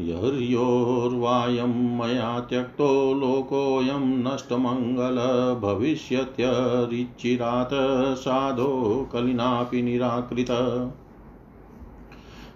यर्योर्वायं 0.00 1.98
मया 1.98 2.40
त्यक्तो 2.40 3.14
लोकोऽयं 3.14 4.00
नष्टमङ्गल। 4.00 5.18
भविष्यत्यरिचिरात् 5.62 8.18
साधो 8.18 9.08
कलिनापि 9.12 9.82
निराकृत। 9.82 10.92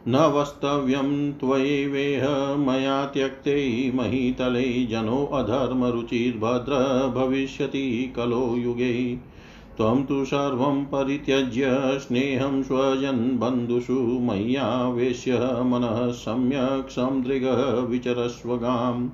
न 0.09 0.17
वस्तव्यं 0.17 1.33
त्वयैवेह 1.33 2.57
मया 2.57 3.07
त्यक्ते 3.07 3.93
महीतले 3.95 4.87
जनो 4.87 5.25
अधर्मरुचिर्भद्र 5.25 7.13
भविष्यति 7.17 8.13
कलो 8.17 8.57
युगे। 8.57 9.33
त्वं 9.77 10.05
तु 10.05 10.25
सर्वं 10.25 10.85
परित्यज्य 10.85 11.69
स्नेहं 11.99 12.63
स्वजन् 12.63 13.39
बन्धुषु 13.39 14.19
मय्यावेश्य 14.23 15.33
मनः 15.65 16.11
सम्यक् 16.11 16.91
संदृगः 16.91 17.81
विचरस्वगाम्। 17.81 19.09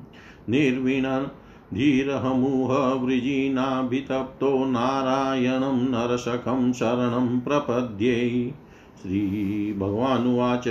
निर्विण 0.48 1.26
धीरहमुहवृजिनाभितप्तो 1.74 4.64
नारायणं 4.64 5.90
नरसखं 5.90 6.72
शरणं 6.72 7.40
प्रपद्ये। 7.40 8.54
श्रीभगवानुवाच, 9.02 10.64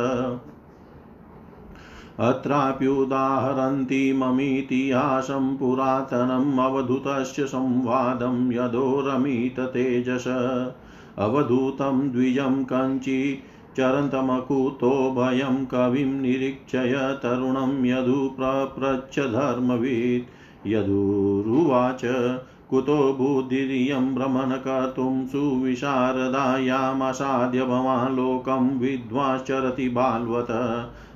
अत्राप्युदाहरन्ति 2.20 4.14
ममीतिहासं 4.14 5.58
पुरातनम् 5.58 6.60
अवधूतस्य 6.60 7.46
संवादं 7.46 8.52
यदो 8.52 9.04
रमित 9.08 9.60
तेजस। 9.60 10.24
अवधूतं 11.18 12.12
द्विजं 12.12 12.64
कञ्चि 12.64 13.44
चरन्तमकुतो 13.78 15.12
भयं 15.12 15.66
कविं 15.66 16.06
निरीक्षय 16.06 17.20
तरुणं 17.24 17.86
यदु 17.86 18.14
प्रप्रच्छ 18.14 19.20
धर्मवित्। 19.20 20.32
यदुरुवाच 20.68 22.02
कुतो 22.70 23.14
बुद्धिरियं 23.14 24.16
भ्रमण 24.16 24.42
कर्तुं 24.42 25.28
सुविशारदायामासाद्य 25.28 27.64
भवान् 27.64 28.16
लोकं 28.16 28.80
विद्वाश्चरति 28.80 29.90
बाल्वत। 29.90 30.48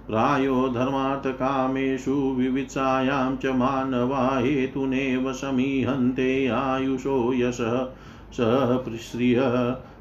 प्रायो 0.10 0.70
धर्मार्थकामेषु 0.70 2.12
विवित्सायां 2.12 3.38
च 3.38 3.46
मानवा 3.46 4.40
हेतुनेव 4.40 5.34
समीहन्ते 5.34 6.48
आयुषो 6.48 7.34
यशः। 7.34 7.88
सप्रिश्रिय 8.34 9.42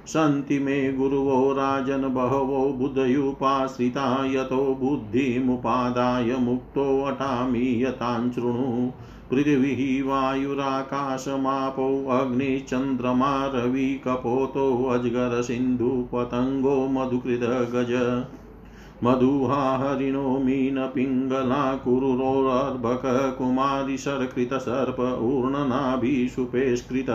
सन्ति 0.06 0.60
मे 0.60 0.94
गुरुवो 0.94 1.54
राजन् 1.54 2.04
बहवो 2.04 2.74
बुधयुपाश्रिता, 2.74 4.26
यतो 4.26 4.76
बुद्धिमुपादाय 4.76 6.36
मुक्तो 6.36 7.04
अटामि 7.04 7.84
यतान् 7.84 8.32
शृणु। 8.32 8.92
पृथिवीः 9.32 10.08
वायुराकाशमापौ 10.08 12.06
अग्निश्चन्द्रमा 12.06 13.46
रविकपोतो 13.46 14.86
अजगरसिन्धुपतङ्गो 14.86 16.88
मधुकृत 16.88 17.42
गज। 17.44 18.26
मधुहा 19.04 19.78
हरिणो 19.78 20.22
मीनपिङ्गला 20.22 21.76
कुरुरोरर्भक 21.76 23.36
कुमारिशर्कृतसर्प 23.38 25.20
ऊर्णनाभिषुपेष्कृत 25.22 27.10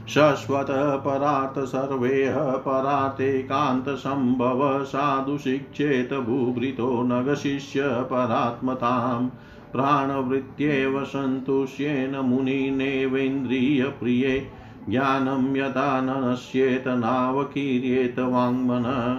शश्वतः 0.09 0.97
परात् 0.97 1.59
सर्वेह 1.59 2.39
परातेकान्तसम्भव 2.39 4.85
साधु 4.85 5.39
शिक्षेत 5.39 6.15
भूभृतो 6.15 7.03
नगशिष्य 7.03 7.83
परात्मताम् 7.85 9.29
प्राणवृत्त्येव 9.73 11.05
सन्तुष्येन 11.05 12.17
मुनिनेवेन्द्रियप्रिये 12.17 14.49
ज्ञानं 14.89 15.57
यदा 15.57 16.01
न 16.01 16.31
नश्येत 16.31 16.89
नावकीर्येत 16.89 18.19
वाङ्मन। 18.19 19.19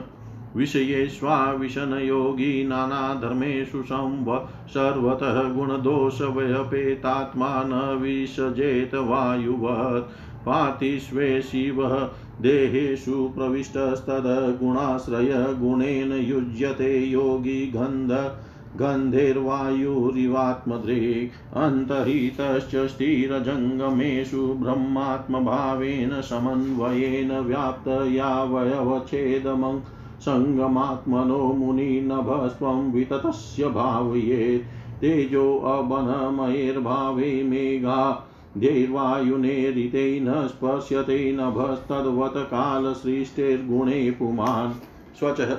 विषयेष्वाविशनयोगी 0.55 2.67
नानाधर्मेषु 2.67 3.83
संव 3.83 4.47
सर्वतः 4.69 5.43
गुणदोषव्यपेतात्मा 5.43 7.47
न 7.49 7.99
विसजेत 8.01 8.95
वायुवत्। 8.95 10.32
पातिष्वे 10.45 11.41
शिवः 11.41 12.09
देहेषु 12.41 13.33
प्रविष्टस्तद्गुणाश्रय 13.37 15.55
गुणेन 15.59 16.11
युज्यते 16.11 16.99
योगी 16.99 17.71
गन्ध। 17.75 18.31
गन्धेर्वायुरिवात्मदृक् 18.77 21.57
अन्तर्हितश्च 21.57 22.87
स्थिरजङ्गमेषु 22.87 24.47
ब्रह्मात्मभावेन 24.47 26.21
समन्वयेन 26.21 27.39
व्याप्तयावयवच्छेदमं 27.39 29.79
सङ्गमात्मनो 30.21 31.53
मुनिनभस्त्वं 31.53 32.91
विततस्य 32.91 33.67
भावयेत्। 33.67 35.01
तेजोऽबनमयैर्भावे 35.01 37.43
मेघा 37.43 38.29
धैर्वायुनेरिते 38.57 40.19
न 40.19 40.47
स्पर्श्यते 40.47 41.31
नभस्तद्वत् 41.31 42.37
कालसृष्टेर्गुणे 42.37 44.11
पुमान्। 44.11 44.73
स्वचः 45.19 45.55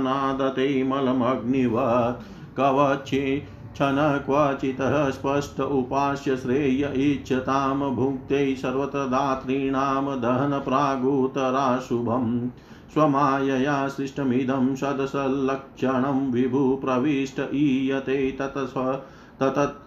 मलमग्निवत् 0.84 2.56
कवचे 2.56 3.53
क्षण 3.74 3.96
क्वचितः 4.26 5.10
स्पष्ट 5.10 5.60
उपास्य 5.60 6.36
श्रेय 6.36 6.92
इच्छतां 6.96 7.94
भुक्ते 7.94 8.56
सर्वतदातॄणां 8.56 10.20
दहनप्रागुतराशुभम् 10.20 12.48
स्वमायया 12.94 13.88
सृष्टमिदं 13.88 14.74
सदसल्लक्षणं 14.74 16.30
विभु 16.32 16.76
प्रविष्ट 16.84 17.40
ईयते 17.54 18.30
ततस्व 18.40 18.92
ततत् 19.40 19.82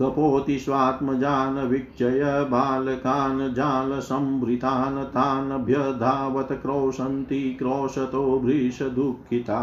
कपोति 0.00 0.58
स्वात्मजान् 0.58 1.58
वीक्षय 1.68 2.20
बालकान् 2.50 3.54
जालसम्भृतान् 3.54 5.04
तानभ्यधावत् 5.14 6.52
क्रोशन्ति 6.62 7.56
क्रोशतो 7.58 8.38
भृशदुःखिता 8.40 9.60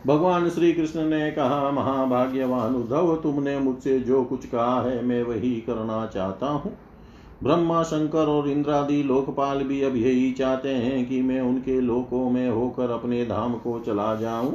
भगवान 0.06 0.48
श्री 0.48 0.72
कृष्ण 0.72 1.04
ने 1.04 1.30
कहा, 1.30 1.70
महाभाग्यवान 1.70 2.74
उद्धव, 2.74 3.16
तुमने 3.16 3.58
मुझसे 3.58 4.00
जो 4.00 4.24
कुछ 4.24 4.46
कहा 4.46 4.82
है, 4.82 5.04
मैं 5.04 5.22
वही 5.22 5.50
करना 5.50 6.06
चाहता 6.06 6.46
हूँ। 6.46 6.72
ब्रह्मा, 7.42 7.82
शंकर 7.82 8.26
और 8.26 8.48
इंद्रादि 8.48 9.02
लोकपाल 9.02 9.62
भी 9.62 9.82
अब 9.82 9.96
यही 9.96 10.32
चाहते 10.32 10.68
हैं 10.68 11.08
कि 11.08 11.22
मैं 11.22 11.40
उनके 11.40 11.80
लोकों 11.80 12.30
में 12.30 12.50
होकर 12.50 12.90
अपने 12.90 13.24
धाम 13.24 13.54
को 13.54 13.80
चला 13.80 14.14
जाऊँ। 14.14 14.54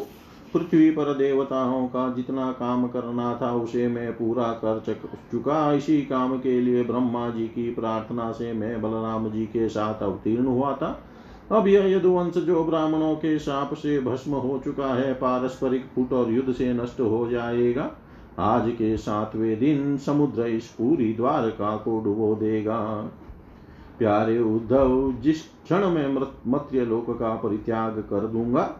पृथ्वी 0.53 0.91
पर 0.91 1.13
देवताओं 1.13 1.87
का 1.87 2.13
जितना 2.13 2.51
काम 2.51 2.87
करना 2.87 3.39
था, 3.41 3.53
उसे 3.53 3.87
मैं 3.87 4.13
पूरा 4.13 4.43
कर 4.43 4.95
चुका। 5.31 5.73
इसी 5.73 6.01
काम 6.01 6.37
के 6.37 6.61
लिए 6.61 6.83
ब्रह्मा 6.83 7.29
जी 7.29 7.47
की 7.47 7.73
प्रार्थना 7.73 8.31
से 8.31 8.53
मैं 8.53 8.81
बलराम 8.81 9.29
जी 9.29 9.45
के 9.45 9.69
साथ 9.69 10.03
अवतीर्ण 10.03 10.45
हुआ 10.45 10.73
था। 10.73 11.03
अब 11.51 11.67
यह 11.67 11.97
यदुवंश 11.97 12.33
जो 12.33 12.63
ब्राह्मणों 12.63 13.15
के 13.15 13.39
शाप 13.39 13.73
से 13.73 13.99
भस्म 13.99 14.31
हो 14.31 14.61
चुका 14.63 14.87
है, 14.87 15.13
पारस्परिक 15.13 15.85
फुट 15.95 16.13
और 16.13 16.31
युद्ध 16.31 16.53
से 16.53 16.73
नष्ट 16.73 16.99
हो 16.99 17.27
जाएगा। 17.27 17.91
आज 18.39 18.69
के 18.69 18.97
सातवें 18.97 19.59
दिन 19.59 19.97
समुद्र 19.97 20.45
इस 20.45 20.67
पूरी 20.67 21.13
द्वारका 21.13 21.77
को 21.77 22.01
डुबो 22.01 22.35
देगा। 22.35 23.11
प्यारे 23.99 24.39
उद्धव, 24.39 25.13
जिस 25.21 25.41
क्षण 25.41 25.89
में 25.89 26.13
मत्स्य 26.47 26.85
लोक 26.85 27.19
का 27.19 27.35
परित्याग 27.35 27.91
कर 27.91 28.27
दूँगा, 28.27 28.75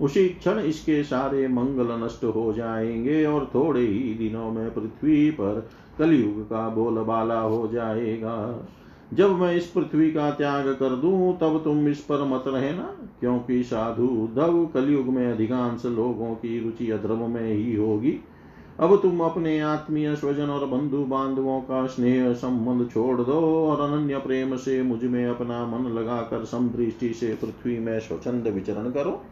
उसी 0.00 0.28
क्षण 0.28 0.58
इसके 0.58 1.02
सारे 1.04 1.48
मंगल 1.48 2.04
नष्ट 2.04 2.24
हो 2.24 2.52
जाएँगे 2.52 3.26
और 3.26 3.50
थोड़े 3.54 3.80
ही 3.80 4.14
दिनों 4.14 4.50
में 4.50 4.74
पृथ्वी 4.74 5.30
पर 5.30 5.68
कलयुग 5.98 6.44
का 6.44 6.68
बोलबाला 6.68 7.40
हो 7.40 7.68
जाएगा। 7.68 8.64
जब 9.14 9.30
मैं 9.30 9.54
इस 9.54 9.66
पृथ्वी 9.66 10.10
का 10.10 10.30
त्याग 10.30 10.66
कर 10.68 10.96
दूँ, 10.96 11.38
तब 11.38 11.60
तुम 11.64 11.88
इस 11.88 12.00
पर 12.00 12.24
मत 12.24 12.44
रहना, 12.46 12.96
क्योंकि 13.20 13.62
साधु 13.62 14.06
उद्धव 14.06 14.66
कलयुग 14.66 15.06
में 15.06 15.32
अधिकांश 15.32 15.86
लोगों 15.86 16.34
की 16.34 16.60
रुचि 16.60 16.90
अधर्म 16.90 17.30
में 17.30 17.52
ही 17.52 17.76
होगी। 17.76 18.20
अब 18.80 18.98
तुम 19.02 19.20
अपने 19.20 19.60
आत्मीय 19.60 20.16
स्वजन 20.16 20.50
और 20.50 20.66
बंधु 20.66 20.98
बांधवों 20.98 21.60
का 21.60 21.86
स्नेह 21.86 22.32
संबंध 22.32 22.90
छोड़ 22.90 23.20
दो 23.22 23.66
और 23.66 23.80
अनन्य 23.80 24.18
प्रेम 24.18 24.56
से 24.56 24.82
मुझमें 24.82 25.26
अपना 25.26 25.66
मन 25.66 25.90
लगाकर 25.90 26.44
समदृष्टि 26.44 27.12
से 27.14 27.38
पृथ्वी 27.40 27.78
में 27.78 28.00
स्वच्छंद 28.00 28.48
विचरण 28.48 28.90
करो। 28.90 29.22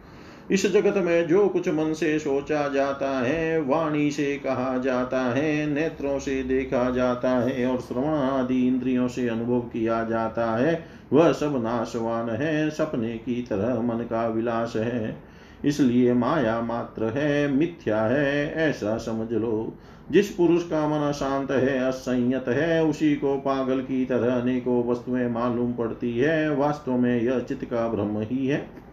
इस 0.50 0.73
जगत 0.73 0.97
में 0.97 1.29
जो 1.29 1.49
कुछ 1.49 1.69
मन 1.69 1.93
से 1.93 2.19
सोचा 2.19 2.69
जाता 2.69 3.21
है, 3.21 3.62
वाणी 3.62 4.11
से 4.11 4.37
कहा 4.37 4.79
जाता 4.79 5.21
है, 5.21 5.67
नेत्रों 5.67 6.19
से 6.19 6.43
देखा 6.43 6.91
जाता 6.91 7.31
है 7.31 7.67
और 7.67 7.81
श्रवण 7.81 8.05
आदि 8.05 8.69
इंद्रियों 8.69 9.09
से 9.09 9.29
अनुभव 9.29 9.61
किया 9.61 10.05
जाता 10.05 10.57
है, 10.57 10.85
वह 11.12 11.33
सब 11.33 11.62
नाशवान 11.62 12.31
है, 12.31 12.71
सपने 12.71 13.19
की 13.19 13.43
तरह 13.43 13.81
मन 13.81 13.95
का 13.95 14.29
विलास 14.29 14.73
है। 14.76 15.17
इसलिए 15.65 16.15
माया 16.15 16.61
मात्र 16.61 17.05
है, 17.05 17.49
मिथ्या 17.49 18.03
है, 18.03 18.55
ऐसा 18.55 18.99
समझ 18.99 19.33
लो। 19.33 19.75
जिस 20.11 20.29
पुरुष 20.29 20.62
का 20.62 20.88
मन 20.88 21.12
शांत 21.12 21.50
है, 21.50 21.79
असंयत 21.79 22.49
है, 22.49 22.85
उसी 22.85 23.17
को 23.17 23.37
पागल 23.37 23.81
की 23.81 24.05
तरह 24.05 24.41
अनेकों 24.41 24.88
वस्तुएँ 24.88 25.29
मालूम 25.29 25.73
पड़ती 25.73 26.19
है, 26.19 26.55
वास्तव 26.55 26.93
में 26.93 27.23
यह 27.23 27.38
चित्त 27.38 27.65
का 27.65 27.88
ब्रह्म 27.88 28.21
ही 28.21 28.47
है। 28.47 28.86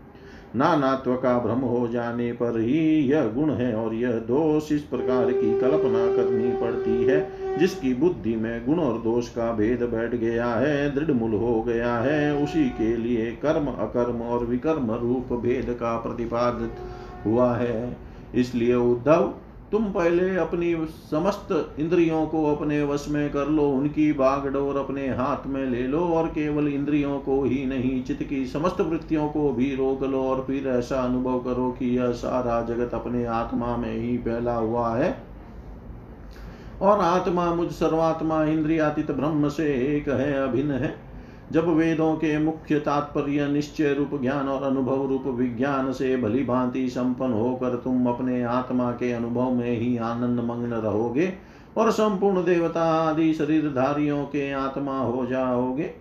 नानात्व 0.55 1.15
का 1.15 1.38
भ्रम 1.39 1.60
हो 1.60 1.88
जाने 1.88 2.31
पर 2.31 2.60
ही 2.60 2.79
यह 3.12 3.27
गुण 3.27 3.51
है 3.51 3.74
और 3.75 3.93
यह 3.93 4.12
दोष 4.12 4.72
इस 4.72 4.81
प्रकार 4.81 5.31
की 5.31 5.60
कल्पना 5.60 6.05
करनी 6.15 6.51
पड़ती 6.62 7.03
है, 7.03 7.57
जिसकी 7.57 7.93
बुद्धि 7.93 8.36
में 8.36 8.65
गुण 8.65 8.79
और 8.79 8.98
दोष 8.98 9.29
का 9.29 9.51
भेद 9.51 9.83
बैठ 9.83 10.15
गया 10.15 10.48
है, 10.48 10.95
दृढ़ 10.95 11.12
मूल 11.12 11.33
हो 11.33 11.62
गया 11.62 11.95
है। 11.95 12.43
उसी 12.43 12.69
के 12.69 12.95
लिए 12.98 13.31
कर्म, 13.31 13.65
अकर्म 13.65 14.22
और 14.22 14.45
विकर्म 14.45 14.91
रूप 14.91 15.33
भेद 15.33 15.74
का 15.79 15.98
प्रतिपादित 15.98 16.75
हुआ 17.25 17.53
है। 17.55 17.98
इसलिए 18.36 18.75
उद्धव 18.75 19.33
तुम 19.74 19.86
पहले 19.86 20.36
अपनी 20.36 20.88
समस्त 21.12 21.75
इंद्रियों 21.80 22.27
को 22.27 22.56
अपने 22.56 22.84
वश 22.84 23.06
में 23.10 23.30
कर 23.30 23.48
लो, 23.48 23.70
उनकी 23.70 24.13
बागडोर 24.13 24.77
अपने 24.77 25.08
हाथ 25.08 25.48
में 25.48 25.65
ले 25.65 25.88
लो 25.88 26.00
और 26.00 26.27
केवल 26.27 26.68
इंद्रियों 26.68 27.20
को 27.20 27.44
ही 27.44 27.65
नहीं, 27.65 28.03
चित्त 28.03 28.24
की 28.24 28.46
समस्त 28.46 28.82
वृत्तियों 28.82 29.30
को 29.30 29.53
भी 29.53 29.75
रोक 29.75 30.03
लो 30.03 30.24
और 30.24 30.44
फिर 30.48 30.68
ऐसा 30.68 30.96
अनुभव 30.96 31.39
करो 31.39 31.72
कि 31.72 31.98
यह 31.98 32.12
सारा 32.12 32.62
जगत 32.62 32.94
अपने 32.94 33.25
आत्मा 33.25 33.77
में 33.77 33.96
ही 33.96 34.18
फैला 34.18 34.56
हुआ 34.56 34.96
है। 34.96 35.18
और 36.82 37.00
आत्मा 37.00 37.56
मुझ 37.56 37.72
सर्वात्मा 37.72 38.44
इंद्रियातीत 38.44 39.12
ब्रह्म 39.12 39.50
से 39.50 39.98
एक 39.98 40.10
है, 40.10 40.44
अभिन्न 40.44 40.72
है। 40.72 41.12
जब 41.53 41.67
वेदों 41.67 42.13
के 42.15 42.38
मुख्य 42.38 42.79
तात्पर्य, 42.79 43.48
निश्चय 43.48 43.93
रूप 43.93 44.19
ज्ञान 44.22 44.48
और 44.50 44.63
अनुभव 44.63 45.07
रूप 45.07 45.27
विज्ञान 45.29 45.91
से 45.91 46.15
भली 46.17 46.43
भांति 46.43 46.88
संपन्न 46.89 47.33
होकर 47.33 47.75
तुम 47.75 48.07
अपने 48.07 48.41
आत्मा 48.43 48.91
के 48.91 49.12
अनुभव 49.12 49.51
में 49.51 49.79
ही 49.79 49.98
आनंद 49.98 50.39
मग्न 50.39 50.74
रहोगे 50.74 51.33
और 51.77 51.91
संपूर्ण 51.91 52.43
देवता 52.43 52.83
आदि 53.01 53.33
शरीरधारियों 53.33 54.24
के 54.25 54.51
आत्मा 54.51 54.98
हो 54.98 55.25
जाओगे। 55.25 55.93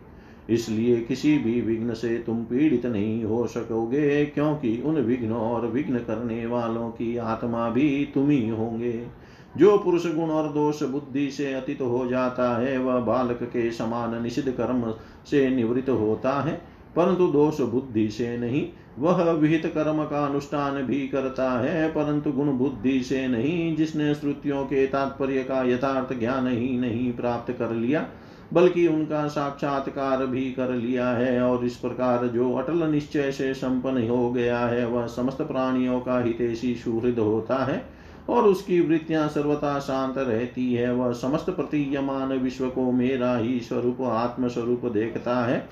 इसलिए 0.50 1.00
किसी 1.00 1.36
भी 1.38 1.60
विघ्न 1.60 1.94
से 1.94 2.16
तुम 2.18 2.42
पीड़ित 2.44 2.86
नहीं 2.86 3.24
हो 3.24 3.46
सकोगे, 3.46 4.24
क्योंकि 4.24 4.82
उन 4.86 4.94
विघ्नों 4.96 5.40
और 5.40 5.66
विघ्न 5.66 5.98
करने 5.98 6.46
वालों 6.46 6.88
की 6.90 7.16
आत्मा 7.16 7.68
भी 7.70 8.08
तुम 8.14 8.30
ही 8.30 8.48
होंगे। 8.48 9.21
जो 9.56 9.78
पुरुष 9.78 10.06
गुण 10.06 10.30
और 10.30 10.48
दोष 10.48 10.82
बुद्धि 10.82 11.30
से 11.30 11.54
अतीत 11.54 11.80
हो 11.80 12.06
जाता 12.06 12.58
है, 12.58 12.78
वह 12.78 13.00
बालक 13.00 13.38
के 13.42 13.70
समान 13.70 14.22
निषिद्ध 14.22 14.52
कर्म 14.52 14.94
से 15.30 15.48
निवृत्त 15.50 15.88
होता 15.88 16.32
है, 16.40 16.52
परंतु 16.96 17.26
दोष 17.26 17.60
बुद्धि 17.60 18.08
से 18.08 18.38
नहीं, 18.38 18.68
वह 18.98 19.30
विहित 19.30 19.66
कर्म 19.66 20.04
का 20.04 20.26
अनुष्ठान 20.26 20.82
भी 20.82 21.08
करता 21.08 21.50
है, 21.50 21.88
परंतु 21.88 22.32
गुण 22.32 22.46
बुद्धि 22.46 23.02
से 23.02 23.28
नहीं, 23.28 23.76
जिसने 23.76 24.14
श्रुतियों 24.14 24.64
के 24.64 24.86
तात्पर्य 24.86 25.42
का 25.42 25.62
यथार्थ 25.62 26.18
ज्ञान 26.18 26.48
ही 26.48 26.78
नहीं 26.78 27.12
प्राप्त 27.12 27.52
कर 27.52 27.70
लिया, 27.70 28.06
बल्कि 28.52 28.86
उनका 28.86 29.28
साक्षात्कार 29.28 30.26
भी 30.26 30.52
कर 30.52 30.70
लिया 30.70 31.08
है, 31.08 31.42
और 31.42 31.64
इस 31.64 31.76
प्रकार 31.76 32.26
जो 32.26 32.52
अटल 32.54 32.82
निश्चय 32.82 33.32
से 33.32 33.54
संपन्न 33.54 34.08
हो 34.08 34.30
गया 34.32 34.58
है, 34.58 34.86
वह 34.86 35.06
समस्त 35.06 35.42
प्राणियों 35.42 36.00
का 36.00 36.20
हितेशी 36.20 36.74
सुहृद 36.74 37.18
होता 37.18 37.64
है। 37.64 38.01
और 38.28 38.44
उसकी 38.44 38.80
वृत्तियाँ 38.80 39.28
सर्वथा 39.28 39.78
शांत 39.78 40.18
रहती 40.18 40.74
है। 40.74 40.94
वह 40.94 41.12
समस्त 41.12 41.50
प्रतीयमान 41.50 42.28
विश्व 42.28 42.68
को 42.68 42.92
मेरा 42.92 43.36
ही 43.36 43.60
स्वरूप 43.60 44.02
आत्म 44.02 44.48
स्वरूप 44.48 44.86
देखता 44.86 45.44
है। 45.44 45.68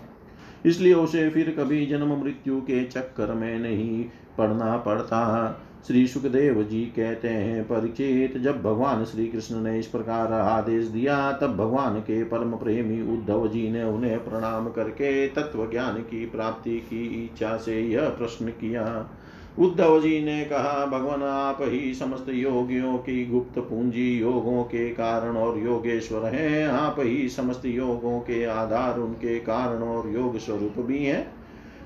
इसलिए 0.67 0.95
उसे 0.95 1.31
फिर 1.31 1.55
कभी 1.59 1.87
जन्म 1.87 2.23
मृत्यु 2.23 2.61
के 2.61 2.85
चक्कर 2.85 3.35
में 3.35 3.59
नहीं 3.59 4.05
पड़ना 4.39 4.77
पड़ता। 4.77 5.63
श्री 5.87 6.07
सुखदेव 6.07 6.63
जी 6.63 6.81
कहते 6.81 7.29
हैं, 7.29 7.65
परिचित, 7.65 8.39
जब 8.39 8.63
भगवान 8.63 9.05
श्री 9.05 9.27
कृष्ण 9.27 9.57
ने 9.57 9.79
इस 9.79 9.87
प्रकार 9.87 10.33
आदेश 10.33 10.85
दिया, 10.85 11.33
तब 11.33 11.57
भगवान 11.57 12.01
के 12.01 12.25
परम 12.25 12.53
प्रेमी 12.53 13.15
उद्धव 13.15 13.49
जी 13.49 13.71
ने 13.71 13.83
उन्हें 13.83 14.25
प्रणाम 14.25 14.69
करके 14.69 15.29
तत्व 15.29 15.71
ज्ञान 15.71 15.95
की 15.95 16.27
प्राप्ति 16.27 16.79
की 16.79 17.25
इच्छा 17.25 17.57
से 17.57 17.81
यह 17.81 18.09
प्रश्न 18.09 18.47
किया। 18.47 19.11
उद्धव 19.61 20.01
जी 20.01 20.25
ने 20.25 20.45
कहा, 20.45 20.87
भगवान, 20.87 21.23
आप 21.23 21.59
ही 21.61 21.95
समस्त 21.95 22.27
योगियों 22.29 22.99
की 22.99 23.27
गुप्त 23.27 23.59
पूंजी 23.59 24.19
योगों 24.19 24.65
के 24.65 24.89
कारण 24.89 25.37
और 25.37 25.59
योगेश्वर 25.59 26.35
हैं। 26.35 26.69
आप 26.69 26.97
ही 26.99 27.29
समस्त 27.29 27.67
योगों 27.67 28.21
के 28.21 28.45
आधार 28.45 29.01
उनके 29.01 29.39
कारण 29.39 29.79
और 29.79 30.11
योग 30.11 30.39
स्वरूप 30.39 30.75
भी 30.79 31.05
हैं। 31.05 31.33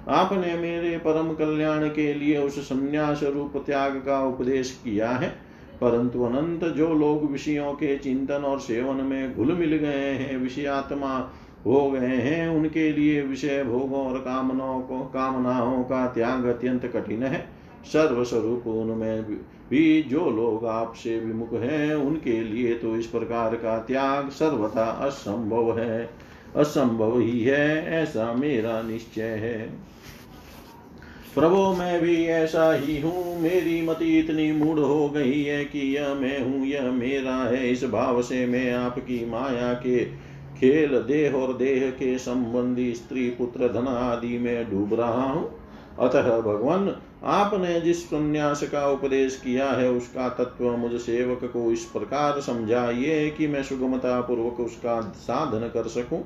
आपने 0.08 0.54
मेरे 0.54 0.98
परम 0.98 1.34
कल्याण 1.34 1.88
के 1.88 2.14
लिए 2.14 2.38
उस 2.38 2.68
संन्यास 2.68 3.22
रूप 3.22 3.62
त्याग 3.66 3.92
का 3.92 4.24
उपदेश 4.24 4.80
किया 4.84 5.10
है। 5.10 5.28
परंतु 5.80 6.22
अनंत 6.22 6.64
जो 6.64 6.94
लोग 6.94 7.32
विषयों 7.32 7.72
के 7.72 7.96
चिंतन 7.98 8.34
और 8.34 8.60
सेवन 8.60 8.96
में 8.96 9.36
घुल 9.36 9.52
मिल 9.52 9.76
गए 9.76 10.12
हैं, 10.12 10.36
विषयात्मा 10.36 11.32
हो 11.66 11.90
गए 11.90 12.06
हैं, 12.06 12.48
उनके 12.48 12.92
लिए 12.92 13.22
विषय 13.22 13.64
भोगों 13.64 14.06
और 14.06 14.18
कामनाओं 14.18 14.80
को, 14.80 15.00
कामनाओं 15.00 15.84
का 15.84 16.06
त्याग 16.06 16.44
अत्यंत 16.44 16.86
कठिन 16.86 17.22
है। 17.22 17.53
सर्वस्वरूप 17.84 18.66
उनमें 18.66 19.22
भी 19.70 20.02
जो 20.02 20.30
लोग 20.30 20.66
आपसे 20.66 21.18
विमुख 21.18 21.52
हैं, 21.52 21.94
उनके 21.94 22.40
लिए 22.44 22.74
तो 22.74 22.96
इस 22.96 23.06
प्रकार 23.06 23.54
का 23.54 23.78
त्याग 23.78 24.28
सर्वथा 24.28 24.84
असंभव 24.84 25.78
है। 25.78 26.10
असंभव 26.56 27.18
ही 27.18 27.40
है, 27.40 27.86
ऐसा 27.86 28.32
मेरा 28.32 28.82
निश्चय 28.82 29.22
है। 29.22 29.72
प्रभो, 31.34 31.72
मैं 31.72 32.00
भी 32.02 32.26
ऐसा 32.26 32.72
ही 32.72 33.00
हूँ, 33.00 33.40
मेरी 33.40 33.82
मति 33.82 34.18
इतनी 34.18 34.52
मूड 34.52 34.78
हो 34.78 35.08
गई 35.08 35.42
है 35.42 35.64
कि 35.64 35.96
यह 35.96 36.14
मैं 36.14 36.44
हूँ, 36.44 36.66
यह 36.66 36.82
मेरा 36.82 37.34
है। 37.34 37.70
इस 37.70 37.84
भाव 37.84 38.22
से 38.22 38.46
मैं 38.46 38.72
आपकी 38.72 39.30
माया 39.30 39.72
के 39.72 40.04
खेल, 40.58 40.98
देह 40.98 41.34
और 41.34 41.52
देह 41.56 41.90
के 41.90 42.18
संबंधी 42.18 42.94
स्त्री, 42.94 43.30
पुत्र, 43.30 43.68
धन 43.68 43.88
आदि 43.88 44.38
में 44.38 44.70
डूब 44.70 44.94
रहा 44.94 45.22
हूँ। 45.22 45.63
अतः 45.98 46.40
भगवान, 46.40 46.96
आपने 47.24 47.80
जिस 47.80 48.06
संन्यास 48.06 48.62
का 48.62 48.86
उपदेश 48.86 49.36
किया 49.36 49.70
है, 49.70 49.90
उसका 49.90 50.28
तत्व 50.28 50.76
मुझ 50.76 50.92
सेवक 50.92 51.44
को 51.44 51.72
इस 51.72 51.84
प्रकार 51.84 52.40
समझाइए 52.40 53.30
कि 53.30 53.46
मैं 53.46 53.62
सुगमता 53.62 54.20
पूर्वक 54.20 54.60
उसका 54.60 55.00
साधन 55.00 55.70
कर 55.74 55.88
सकूँ। 55.88 56.24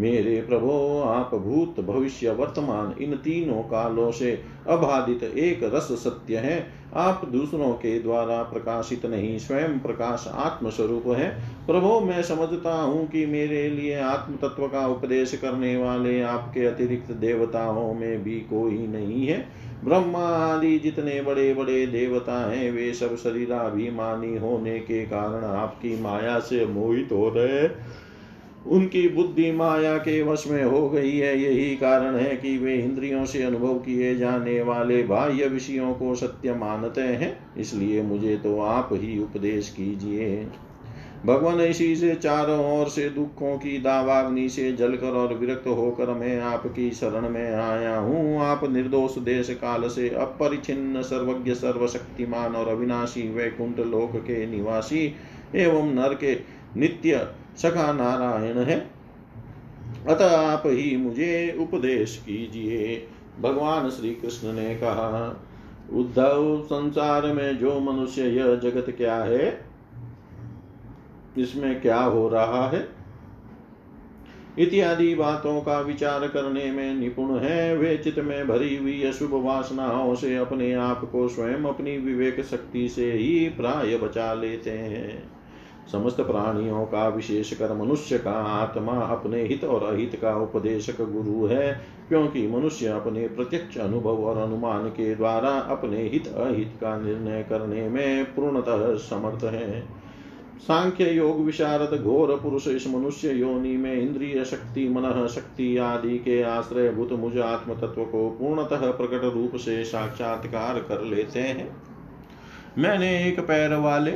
मेरे 0.00 0.40
प्रभो, 0.40 1.02
आप 1.02 1.34
भूत 1.34 1.80
भविष्य, 1.80 2.30
वर्तमान, 2.30 3.02
इन 3.02 3.12
तीनों 3.12 3.62
कालों 3.62 4.10
से 4.10 4.42
अबाधित 4.68 5.22
एक 5.22 5.60
रस 5.62 5.88
सत्य 6.04 6.36
है। 6.36 6.66
आप 6.94 7.28
दूसरों 7.32 7.72
के 7.72 7.98
द्वारा 8.00 8.42
प्रकाशित 8.42 9.06
नहीं, 9.06 9.38
स्वयं 9.38 9.78
प्रकाश 9.78 10.30
आत्म 10.34 10.70
स्वरूप 10.70 11.04
है। 11.06 11.42
प्रभो, 11.66 12.00
मैं 12.00 12.22
समझता 12.22 12.74
हूँ 12.74 13.08
कि 13.08 13.26
मेरे 13.26 13.70
लिए 13.70 14.00
आत्म 14.00 14.48
तत्व 14.48 14.68
का 14.68 14.86
उपदेश 14.86 15.34
करने 15.34 15.76
वाले 15.76 16.22
आपके 16.22 16.66
अतिरिक्त 16.66 17.12
देवताओं 17.12 17.94
में 17.94 18.22
भी 18.22 18.40
कोई 18.40 18.86
नहीं 18.86 19.26
है। 19.26 19.48
ब्रह्मा 19.84 20.24
आदि 20.24 20.78
जितने 20.78 21.22
बड़े 21.22 21.54
बड़े 21.54 21.86
देवता 21.86 22.50
हैं, 22.50 22.70
वे 22.70 22.92
सब 22.92 23.16
शरीराभिमानी 23.16 24.36
होने 24.36 24.78
के 24.78 25.04
कारण 25.04 25.44
आपकी 25.44 26.02
माया 26.02 26.38
से 26.38 26.66
मोहित 26.66 27.08
हो 27.12 27.28
रहे 27.28 27.98
उनकी 28.68 29.08
बुद्धि 29.08 29.50
माया 29.52 29.96
के 29.98 30.20
वश 30.22 30.46
में 30.46 30.62
हो 30.64 30.88
गई 30.88 31.16
है। 31.18 31.38
यही 31.40 31.74
कारण 31.76 32.16
है 32.16 32.36
कि 32.36 32.56
वे 32.58 32.74
इंद्रियों 32.74 33.24
से 33.24 33.42
अनुभव 33.42 33.74
किए 33.74 34.14
जाने 34.16 34.60
वाले 34.62 35.02
बाह्य 35.02 35.46
विषयों 35.46 35.92
को 35.94 36.14
सत्य 36.14 36.54
मानते 36.54 37.00
हैं। 37.00 37.36
इसलिए 37.56 38.02
मुझे 38.02 38.36
तो 38.36 38.60
आप 38.60 38.88
ही 38.92 39.18
उपदेश 39.18 39.68
कीजिए। 39.70 40.46
भगवान 41.26 41.60
इसी 41.60 41.94
से 41.96 42.14
चारों 42.14 42.58
ओर 42.72 42.88
से 42.88 43.08
दुखों 43.10 43.56
की 43.56 43.78
दावाग्नि 43.78 44.48
से 44.48 44.72
जलकर 44.72 45.16
और 45.16 45.34
विरक्त 45.34 45.66
होकर 45.66 46.10
मैं 46.10 46.38
आपकी 46.40 46.90
शरण 46.90 47.28
में 47.28 47.54
आया 47.54 47.96
हूँ। 47.96 48.40
आप 48.40 48.60
निर्दोष 48.70 49.18
देश 49.18 49.50
काल 49.50 49.88
से 49.88 50.08
अपरिचिन्न 50.08 51.02
सर्वज्ञ, 51.02 51.54
सर्वशक्तिमान 51.54 52.54
और 52.54 52.68
अविनाशी 52.68 53.28
वैकुंठ 53.28 53.78
लोक 53.78 54.16
के 54.16 54.46
निवासी 54.46 55.14
एवं 55.54 55.92
नर 55.94 56.14
के 56.14 56.34
नित्य 56.76 57.28
सखा 57.56 57.92
नारायण 57.92 58.58
है। 58.58 58.90
अतः 60.08 60.36
आप 60.38 60.62
ही 60.66 60.96
मुझे 60.96 61.56
उपदेश 61.60 62.22
कीजिए। 62.26 63.08
भगवान 63.40 63.90
श्री 63.90 64.14
कृष्ण 64.14 64.52
ने 64.52 64.74
कहा, 64.74 65.44
उद्धव, 65.92 66.62
संसार 66.66 67.26
में 67.26 67.58
जो 67.58 67.80
मनुष्य, 67.80 68.22
यह 68.22 68.54
जगत 68.54 68.94
क्या 68.96 69.16
है? 69.16 69.64
इसमें 71.38 71.80
क्या 71.80 72.00
हो 72.00 72.28
रहा 72.28 72.68
है? 72.68 72.88
इत्यादि 74.58 75.14
बातों 75.14 75.60
का 75.60 75.80
विचार 75.80 76.28
करने 76.28 76.72
में 76.72 76.94
निपुण 76.94 77.38
है। 77.38 77.76
वे 77.76 77.96
चित्त 77.96 78.18
में 78.18 78.48
भरी 78.48 78.76
हुई 78.76 79.02
अशुभ 79.02 79.30
वासनाओं 79.32 80.14
से 80.14 80.36
अपने 80.36 80.74
आप 80.74 81.08
को 81.12 81.28
स्वयं 81.28 81.64
अपनी 81.64 81.98
विवेक 81.98 82.44
शक्ति 82.44 82.88
से 82.88 83.12
ही 83.12 83.48
प्राय 83.48 83.96
बचा 83.96 84.34
लेते 84.34 84.70
हैं। 84.70 85.37
समस्त 85.92 86.20
प्राणियों 86.20 86.84
का 86.84 87.08
विशेष 87.08 87.52
कर 87.52 87.72
मनुष्य 87.74 88.18
का 88.18 88.32
आत्मा 88.32 88.92
अपने 88.92 89.42
हित 89.42 89.64
और 89.64 89.84
अहित 89.84 90.18
का 90.22 90.34
उपदेशक 90.36 91.00
गुरु 91.02 91.46
है, 91.46 91.72
क्योंकि 92.08 92.46
मनुष्य 92.48 92.86
अपने 92.86 93.26
प्रत्यक्ष 93.28 93.78
अनुभव 93.78 94.24
और 94.24 94.38
अनुमान 94.38 94.88
के 94.88 95.14
द्वारा 95.14 95.50
अपने 95.70 96.02
हित 96.02 96.26
अहित 96.26 96.74
का 96.80 96.96
निर्णय 96.98 97.42
करने 97.42 97.88
में 97.88 98.24
पूर्णतः 98.24 98.94
समर्थ 98.96 99.44
है। 99.44 99.80
सांख्य 100.58 101.10
योग 101.10 101.40
विशारद 101.40 102.00
घोर 102.02 102.34
पुरुष 102.36 102.66
इस 102.68 102.86
मनुष्य 102.88 103.32
योनि 103.32 103.76
में 103.76 103.92
इंद्रिय 103.94 104.44
शक्ति, 104.44 104.88
मन 104.88 105.26
शक्ति 105.30 105.76
आदि 105.78 106.18
के 106.18 106.40
आश्रय 106.42 106.90
भूत 106.90 107.12
मुझ 107.12 107.38
आत्म 107.38 107.74
तत्व 107.74 108.04
को 108.04 108.28
पूर्णतः 108.30 108.90
प्रकट 108.92 109.24
रूप 109.24 109.56
से 109.56 109.84
साक्षात्कार 109.84 110.78
कर 110.78 111.04
लेते 111.04 111.40
हैं। 111.40 111.70
मैंने 112.78 113.28
एक 113.28 113.40
पैर 113.40 113.74
वाले 113.74 114.10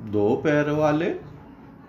दो 0.00 0.40
पैर 0.44 0.70
वाले, 0.70 1.06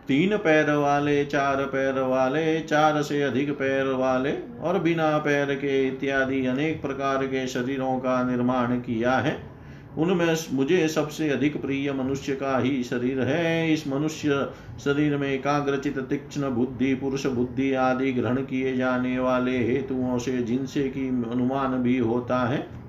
तीन 0.08 0.38
पैर 0.38 0.72
वाले, 0.72 1.26
चार 1.26 1.56
पैर 1.56 2.00
वाले, 2.00 2.60
चार 2.62 3.02
से 3.02 3.22
अधिक 3.22 3.52
पैर 3.52 3.86
वाले 3.86 4.34
और 4.62 4.80
बिना 4.80 5.18
पैर 5.18 5.56
के 5.56 5.88
इत्यादि 5.88 6.46
अनेक 6.46 6.82
प्रकार 6.82 7.26
के 7.26 7.48
शरीरों 7.48 7.98
का 8.00 8.24
निर्माण 8.24 8.68
किया 8.68 9.12
है। 9.12 9.52
उनमें 9.98 10.38
मुझे 10.54 10.88
सबसे 10.88 11.30
अधिक 11.30 11.62
प्रिय 11.62 11.94
मनुष्य 11.94 12.36
का 12.36 12.58
ही 12.58 12.84
शरीर 12.84 13.22
है। 13.22 13.74
इस 13.74 13.88
मनुष्य 13.88 14.50
शरीर 14.80 15.18
में 15.18 15.34
एकाग्रचित, 15.34 16.00
तीक्ष्ण 16.00 16.50
बुद्धि, 16.50 16.96
पुरुष 16.96 17.26
बुद्धि 17.26 17.74
आदि 17.74 18.12
ग्रहण 18.12 18.36
किए 18.36 18.78
जाने 18.78 19.20
वाले 19.20 19.58
हेतुओं 19.58 20.18
से 20.18 20.38
जिनसे 20.38 20.84
की 20.84 21.08
अनुमान 21.08 21.72
भी 21.72 21.98
होता 21.98 22.40
है। 22.40 22.81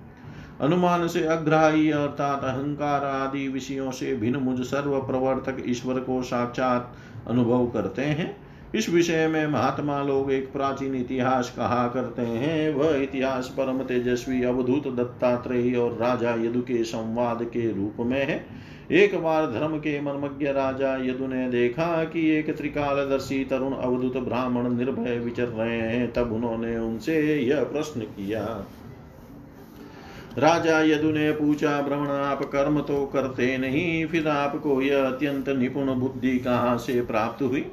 अनुमान 0.62 1.06
से 1.08 1.24
अग्राही 1.24 1.90
अर्थात 1.90 2.44
अहंकार 2.44 3.04
आदि 3.04 3.48
विषयों 3.48 3.90
से 3.90 4.14
भिन्न 4.16 4.36
मुझ 4.36 4.60
सर्व 4.60 4.98
प्रवर्तक 5.00 5.62
ईश्वर 5.66 6.00
को 6.00 6.22
साक्षात 6.22 6.92
अनुभव 7.28 7.66
करते 7.66 8.02
हैं। 8.02 8.36
इस 8.74 8.88
विषय 8.90 9.26
में 9.26 9.46
महात्मा 9.46 10.02
लोग 10.02 10.32
एक 10.32 10.52
प्राचीन 10.52 10.94
इतिहास 10.94 11.50
कहा 11.50 11.88
करते 11.88 12.22
हैं। 12.22 12.74
वह 12.74 12.96
इतिहास 12.96 13.48
परम 13.48 13.78
तेजस्वी, 13.78 14.42
अवधूत 14.42 14.86
दत्तात्रेय 14.86 15.76
और 15.76 15.92
राजा 15.92 16.34
यदु 16.34 16.60
के 16.60 16.84
संवाद 16.84 17.42
के 17.42 17.72
रूप 17.72 17.96
में 18.00 18.26
है। 18.26 18.46
एक 18.90 19.22
बार 19.22 19.46
धर्म 19.46 19.76
के 19.78 20.00
मर्मज्ञ 20.00 20.46
राजा 20.46 20.96
यदु 20.96 21.26
ने 21.26 21.48
देखा 21.50 22.04
कि 22.04 22.28
एक 22.30 22.56
त्रिकालदर्शी 22.56 23.44
तरुण 23.44 23.72
अवधूत 23.72 24.16
ब्राह्मण 24.16 24.76
निर्भय 24.76 25.18
विचर 25.18 25.48
रहे 25.48 25.80
हैं, 25.80 26.12
तब 26.12 26.32
उन्होंने 26.32 26.78
उनसे 26.78 27.36
यह 27.36 27.64
प्रश्न 27.64 28.00
किया। 28.00 28.66
राजा 30.38 30.80
यदु 30.80 31.10
ने 31.10 31.30
पूछा 31.32 31.80
भ्रमण 31.82 32.06
आप 32.06 32.42
कर्म 32.42 32.80
तो 32.80 33.04
करते 33.06 33.56
नहीं, 33.58 34.06
फिर 34.06 34.28
आपको 34.28 34.80
यह 34.82 35.06
अत्यंत 35.06 35.48
निपुण 35.48 35.94
बुद्धि 35.94 36.38
कहाँ 36.38 36.76
से 36.78 37.00
प्राप्त 37.00 37.42
हुई? 37.42 37.64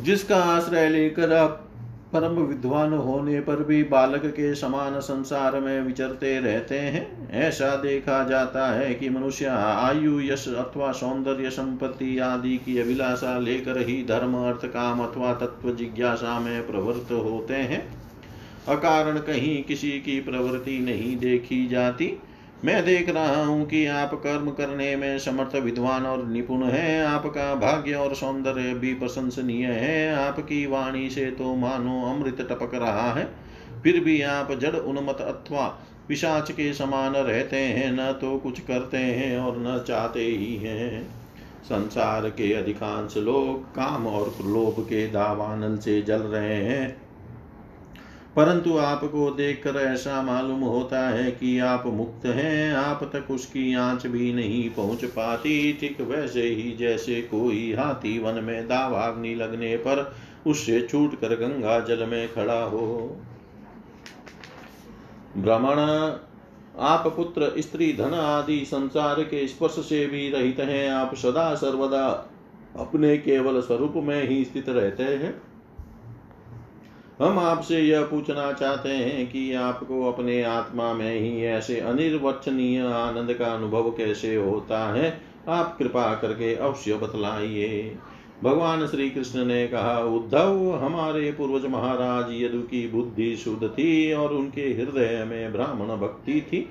जिसका 0.00 0.36
आश्रय 0.36 0.88
लेकर 0.88 1.32
आप 1.32 1.62
परम 2.12 2.36
विद्वान 2.38 2.92
होने 2.92 3.40
पर 3.40 3.62
भी 3.64 3.82
बालक 3.84 4.26
के 4.26 4.54
समान 4.54 5.00
संसार 5.00 5.58
में 5.60 5.80
विचरते 5.80 6.38
रहते 6.40 6.78
हैं, 6.78 7.30
ऐसा 7.30 7.74
देखा 7.76 8.22
जाता 8.24 8.66
है 8.68 8.94
कि 8.94 9.08
मनुष्य 9.08 9.46
आयु, 9.46 10.20
यश 10.20 10.48
अथवा 10.48 10.92
सौंदर्य 10.92 11.50
संपत्ति 11.50 12.18
आदि 12.18 12.56
की 12.56 12.78
अभिलाषा 12.78 13.38
लेकर 13.38 13.78
ही 13.78 14.02
धर्म, 14.04 14.36
अर्थ, 14.36 14.66
काम 14.66 15.00
अथवा 15.00 15.34
तत्व 15.34 15.74
जिज्ञासा 15.74 16.38
में 16.40 16.66
प्रवृत्त 16.66 17.12
होते 17.12 17.54
हैं। 17.54 18.05
अकारण 18.68 19.18
कहीं 19.18 19.62
किसी 19.64 19.90
की 19.90 20.20
प्रवृत्ति 20.20 20.78
नहीं 20.78 21.16
देखी 21.16 21.66
जाती। 21.66 22.18
मैं 22.64 22.84
देख 22.84 23.08
रहा 23.08 23.44
हूँ 23.44 23.66
कि 23.66 23.86
आप 23.86 24.14
कर्म 24.14 24.50
करने 24.50 24.96
में 24.96 25.18
समर्थ 25.18 25.54
विद्वान 25.56 26.06
और 26.06 26.26
निपुण 26.26 26.62
हैं। 26.62 27.04
आपका 27.04 27.54
भाग्य 27.54 27.94
और 27.94 28.14
सौंदर्य 28.14 28.74
भी 28.74 28.94
प्रशंसनीय 28.94 29.66
है। 29.66 30.14
आपकी 30.14 30.66
वाणी 30.66 31.10
से 31.10 31.26
तो 31.30 31.54
मानो 31.54 32.02
अमृत 32.06 32.40
टपक 32.40 32.74
रहा 32.74 33.12
है। 33.12 33.28
फिर 33.82 34.00
भी 34.00 34.20
आप 34.22 34.52
जड़ 34.52 34.76
उन्मत 34.76 35.20
अथवा 35.20 35.66
पिशाच 36.08 36.50
के 36.50 36.72
समान 36.72 37.12
रहते 37.12 37.56
हैं। 37.56 37.92
न 37.92 38.12
तो 38.12 38.38
कुछ 38.38 38.60
करते 38.60 38.96
हैं 38.96 39.38
और 39.38 39.58
न 39.58 39.84
चाहते 39.88 40.20
ही 40.20 40.56
हैं। 40.56 41.08
संसार 41.64 42.28
के 42.30 42.52
अधिकांश 42.52 43.16
लोग 43.16 43.64
काम 43.74 44.06
और 44.06 44.34
लोभ 44.46 44.80
के 44.80 45.06
दावानल 45.06 45.76
से 45.76 46.02
जल 46.02 46.22
रहे 46.28 46.62
हैं। 46.64 47.05
परंतु 48.36 48.76
आपको 48.76 49.30
देखकर 49.30 49.76
ऐसा 49.76 50.22
मालूम 50.22 50.60
होता 50.60 51.08
है 51.08 51.30
कि 51.30 51.58
आप 51.58 51.86
मुक्त 51.86 52.26
हैं, 52.26 52.74
आप 52.74 53.10
तक 53.12 53.30
उसकी 53.30 53.74
आँच 53.74 54.06
भी 54.06 54.32
नहीं 54.32 54.70
पहुँच 54.70 55.04
पाती। 55.04 55.72
ठीक 55.72 56.00
वैसे 56.00 56.42
ही 56.42 56.76
जैसे 56.76 57.22
कोई 57.22 57.72
हाथी 57.72 58.18
वन 58.18 58.44
में 58.44 58.68
दावाग्नि 58.68 59.34
लगने 59.34 59.76
पर 59.76 60.16
उससे 60.46 60.86
छूट 60.90 61.20
कर 61.20 61.28
गंगा 61.28 61.80
जल 61.80 62.06
में 62.06 62.34
खड़ा 62.34 62.62
हो। 62.62 63.16
भ्रमण 65.36 65.76
आप 66.78 67.06
पुत्र, 67.06 67.54
स्त्री, 67.58 67.92
धन 67.92 68.14
आदि 68.14 68.64
संसार 68.64 69.22
के 69.22 69.48
स्पर्श 69.48 69.72
से 69.72 70.06
भी 70.06 70.30
रहित 70.30 70.60
हैं। 70.60 70.90
आप 70.90 71.14
सदा 71.14 71.54
सर्वदा 71.54 72.06
अपने 72.76 73.16
केवल 73.18 73.60
स्वरूप 73.60 73.92
में 73.96 74.28
ही 74.28 74.44
स्थित 74.44 74.68
रहते 74.68 75.02
हैं। 75.02 75.45
हम 77.22 77.38
आपसे 77.38 77.80
यह 77.80 78.02
पूछना 78.02 78.52
चाहते 78.52 78.88
हैं 78.88 79.30
कि 79.30 79.52
आपको 79.52 80.12
अपने 80.12 80.42
आत्मा 80.42 80.94
में 80.94 81.20
ही 81.20 81.44
ऐसे 81.44 81.80
अनिर्वचनीय 81.80 82.80
आनंद 82.80 83.34
का 83.34 83.46
अनुभव 83.46 83.90
कैसे 83.90 84.36
होता 84.36 84.94
है? 84.94 85.20
आप 85.48 85.78
कृपा 85.78 86.14
करके 86.14 86.54
अवश्य 86.54 86.94
बतलाइए। 86.94 87.96
भगवान 88.44 88.86
श्री 88.86 89.10
कृष्ण 89.10 89.44
ने 89.44 89.66
कहा, 89.66 89.98
उद्धव, 89.98 90.74
हमारे 90.84 91.32
पूर्वज 91.32 91.66
महाराज 91.66 92.42
यदु 92.42 92.60
की 92.60 92.88
बुद्धि 92.88 93.36
शुद्ध 93.36 93.68
थी 93.68 94.12
और 94.12 94.32
उनके 94.32 94.62
हृदय 94.62 95.24
में 95.28 95.52
ब्राह्मण 95.52 95.96
भक्ति 95.96 96.40
थी। 96.40 96.70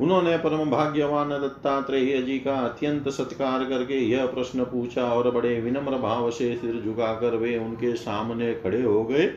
उन्होंने 0.00 0.36
परम 0.36 0.70
भाग्यवान 0.70 1.28
दत्तात्रेय 1.28 2.22
जी 2.22 2.38
का 2.38 2.54
अत्यंत 2.54 3.08
सत्कार 3.08 3.64
करके 3.64 3.94
यह 3.94 4.26
प्रश्न 4.26 4.64
पूछा 4.64 5.04
और 5.04 5.30
बड़े 5.30 5.60
विनम्र 5.60 5.96
भाव 5.98 6.30
से 6.30 6.56
सिर 6.56 6.82
झुकाकर 6.84 7.36
वे 7.36 7.58
उनके 7.58 7.94
सामने 7.94 8.54
खड़े 8.54 8.82
हो 8.82 9.04
गए। 9.04 9.32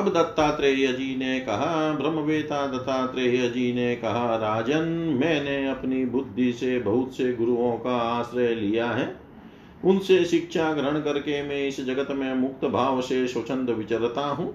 अब 0.00 0.08
दत्तात्रेय 0.08 0.86
जी 0.86 1.16
ने 1.16 1.40
कहा, 1.40 1.92
ब्रह्मवेता 1.92 2.66
दत्तात्रेय 2.66 3.48
जी 3.48 3.72
ने 3.72 3.96
कहा, 3.96 4.36
राजन, 4.36 4.84
मैंने 5.20 5.68
अपनी 5.68 6.04
बुद्धि 6.04 6.52
से 6.52 6.78
बहुत 6.78 7.16
से 7.16 7.32
गुरुओं 7.32 7.72
का 7.72 7.96
आश्रय 7.96 8.54
लिया 8.54 8.86
है। 8.86 9.20
उनसे 9.84 10.24
शिक्षा 10.24 10.72
ग्रहण 10.72 11.00
करके 11.00 11.42
मैं 11.42 11.68
इस 11.68 11.80
जगत 11.86 12.08
में 12.10 12.34
मुक्त 12.34 12.64
भाव 12.64 13.00
से 13.00 13.26
स्वच्छंद 13.28 13.70
विचरता 13.70 14.20
हूँ। 14.20 14.54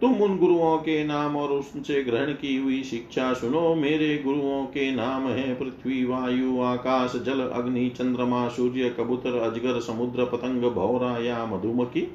तुम 0.00 0.12
उन 0.12 0.38
गुरुओं 0.38 0.76
के 0.78 1.04
नाम 1.04 1.36
और 1.36 1.52
उनसे 1.52 2.02
ग्रहण 2.04 2.32
की 2.32 2.56
हुई 2.56 2.82
शिक्षा 2.82 3.32
सुनो। 3.32 3.74
मेरे 3.74 4.18
गुरुओं 4.18 4.64
के 4.64 4.94
नाम 4.94 5.28
है 5.28 5.54
पृथ्वी, 5.54 6.04
वायु, 6.04 6.60
आकाश, 6.60 7.22
जल, 7.26 7.40
अग्नि, 7.40 7.88
चंद्रमा, 7.88 8.48
सूर्य, 8.48 8.94
कबूतर, 8.98 9.38
अजगर, 9.38 9.80
समुद्र, 9.80 10.24
पतंग, 10.24 10.62
भौरा 10.62 11.18
या 11.18 11.46
मधुमक्खी। 11.46 12.08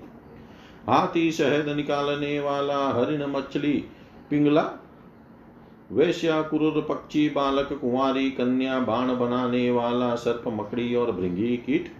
हाथी 0.89 1.32
शहद 1.32 1.70
निकालने 1.70 2.39
वाला 2.39 2.78
हरिण 2.89 3.26
मछली, 3.26 3.74
पिंगला, 4.30 4.62
वैश्या, 5.91 6.41
कुरुर, 6.41 6.82
पक्षी, 6.89 7.30
बालक, 7.30 7.74
कुंवारी, 7.74 8.30
कन्या, 8.32 8.80
बाण 8.80 9.08
बनाने 9.15 9.72
वाला 9.72 10.15
सर्प, 10.15 10.44
मकड़ी 10.48 10.96
और 10.96 11.12
भृंगी 11.12 11.58
कीट। 11.58 11.91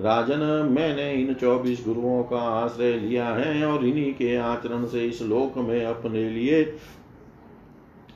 राजन, 0.00 0.68
मैंने 0.70 1.12
इन 1.12 1.34
चौबीस 1.34 1.82
गुरुओं 1.86 2.22
का 2.22 2.36
आश्रय 2.36 2.92
लिया 2.92 3.26
है 3.26 3.66
और 3.66 3.84
इन्हीं 3.86 4.12
के 4.14 4.36
आचरण 4.36 4.86
से 4.86 5.04
इस 5.06 5.22
लोक 5.22 5.58
में 5.58 5.84
अपने 5.84 6.28
लिए 6.30 6.64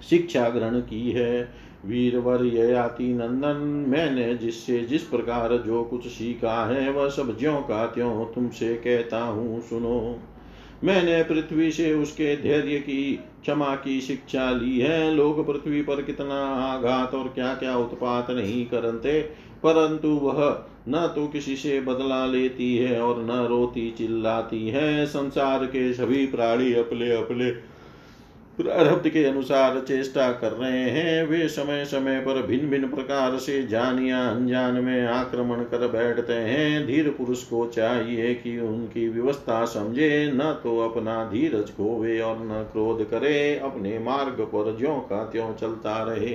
शिक्षा 0.08 0.48
ग्रहण 0.48 0.80
की 0.80 1.10
है। 1.10 1.52
वीरवर 1.84 2.44
ययाति 2.46 3.08
नंदन, 3.08 3.56
मैंने 3.88 4.34
जिससे 4.34 4.80
जिस 4.80 5.02
प्रकार 5.02 5.56
जो 5.56 5.82
कुछ 5.84 6.06
सीखा 6.06 6.64
है, 6.66 6.90
वह 6.92 7.08
सब 7.08 7.36
ज्यो 7.38 7.56
का 7.60 7.84
त्यों 7.86 8.24
तुमसे 8.24 8.74
कहता 8.74 9.22
हूँ, 9.22 9.60
सुनो। 9.60 10.18
मैंने 10.84 11.22
पृथ्वी 11.22 11.70
से 11.72 11.92
उसके 11.94 12.36
धैर्य 12.36 12.78
की, 12.78 13.12
क्षमा 13.42 13.74
की 13.74 14.00
शिक्षा 14.00 14.50
ली 14.50 14.78
है। 14.78 15.14
लोग 15.14 15.46
पृथ्वी 15.46 15.82
पर 15.82 16.02
कितना 16.02 16.40
आघात 16.54 17.14
और 17.14 17.28
क्या 17.28 17.54
क्या 17.54 17.76
उत्पात 17.76 18.30
नहीं 18.30 18.64
करते, 18.66 19.20
परंतु 19.62 20.08
वह 20.08 20.64
न 20.88 21.06
तो 21.16 21.26
किसी 21.26 21.56
से 21.56 21.80
बदला 21.80 22.24
लेती 22.26 22.76
है 22.76 23.00
और 23.00 23.22
न 23.22 23.46
रोती 23.46 23.90
चिल्लाती 23.90 24.68
है। 24.68 25.06
संसार 25.06 25.64
के 25.66 25.92
सभी 25.92 26.26
प्राणी 26.26 26.72
अपने 26.74 27.10
अपने 27.16 27.50
प्रारब्ध 28.58 29.08
के 29.08 29.24
अनुसार 29.24 29.80
चेष्टा 29.80 30.30
कर 30.32 30.52
रहे 30.52 30.90
हैं। 30.90 31.26
वे 31.26 31.48
समय 31.48 31.84
समय 31.84 32.20
पर 32.20 32.42
भिन्न 32.42 32.68
भिन्न 32.70 32.88
प्रकार 32.88 33.36
से 33.38 33.62
जान 33.66 33.98
या 34.02 34.18
अनजान 34.28 34.74
में 34.74 35.06
आक्रमण 35.06 35.62
कर 35.64 35.88
बैठते 35.88 36.32
हैं। 36.32 36.86
धीर 36.86 37.08
पुरुष 37.08 37.42
को 37.42 37.66
चाहिए 37.66 38.34
कि 38.34 38.58
उनकी 38.58 39.08
व्यवस्था 39.08 39.64
समझे। 39.64 40.30
न 40.34 40.60
तो 40.62 40.78
अपना 40.80 41.24
धीरज 41.24 41.70
खोवे 41.70 42.20
और 42.20 42.36
न 42.38 42.62
क्रोध 42.72 43.10
करे। 43.10 43.58
अपने 43.58 43.98
मार्ग 43.98 44.40
पर 44.54 44.76
ज्यो 44.78 44.94
का 45.10 45.24
त्यों 45.24 45.54
चलता 45.54 46.02
रहे। 46.02 46.34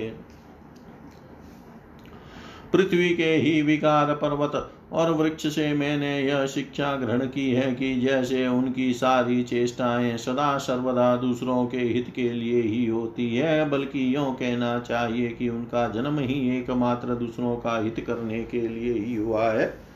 पृथ्वी 2.72 3.08
के 3.08 3.34
ही 3.36 3.62
विकार 3.62 4.14
पर्वत 4.14 4.72
और 4.92 5.10
वृक्ष 5.10 5.46
से 5.46 5.72
मैंने 5.72 6.20
यह 6.20 6.46
शिक्षा 6.46 6.96
ग्रहण 6.96 7.26
की 7.26 7.50
है 7.50 7.74
कि 7.74 8.00
जैसे 8.00 8.48
उनकी 8.48 8.92
सारी 8.92 9.42
चेष्टाएँ 9.42 10.16
सदा 10.16 10.58
सर्वदा 10.58 11.16
दूसरों 11.16 11.66
के 11.66 11.78
हित 11.78 12.12
के 12.16 12.32
लिए 12.32 12.62
ही 12.62 12.86
होती 12.86 13.36
है, 13.36 13.70
बल्कि 13.70 14.16
यो 14.16 14.24
कहना 14.24 14.78
चाहिए 14.78 15.28
कि 15.28 15.48
उनका 15.48 15.88
जन्म 15.88 16.18
ही 16.18 16.58
एकमात्र 16.58 17.14
दूसरों 17.14 17.56
का 17.56 17.82
हित 17.82 18.04
करने 18.06 18.44
के 18.44 18.68
लिए 18.68 18.92
ही 18.92 19.14
हुआ 19.14 19.52
है। 19.52 19.90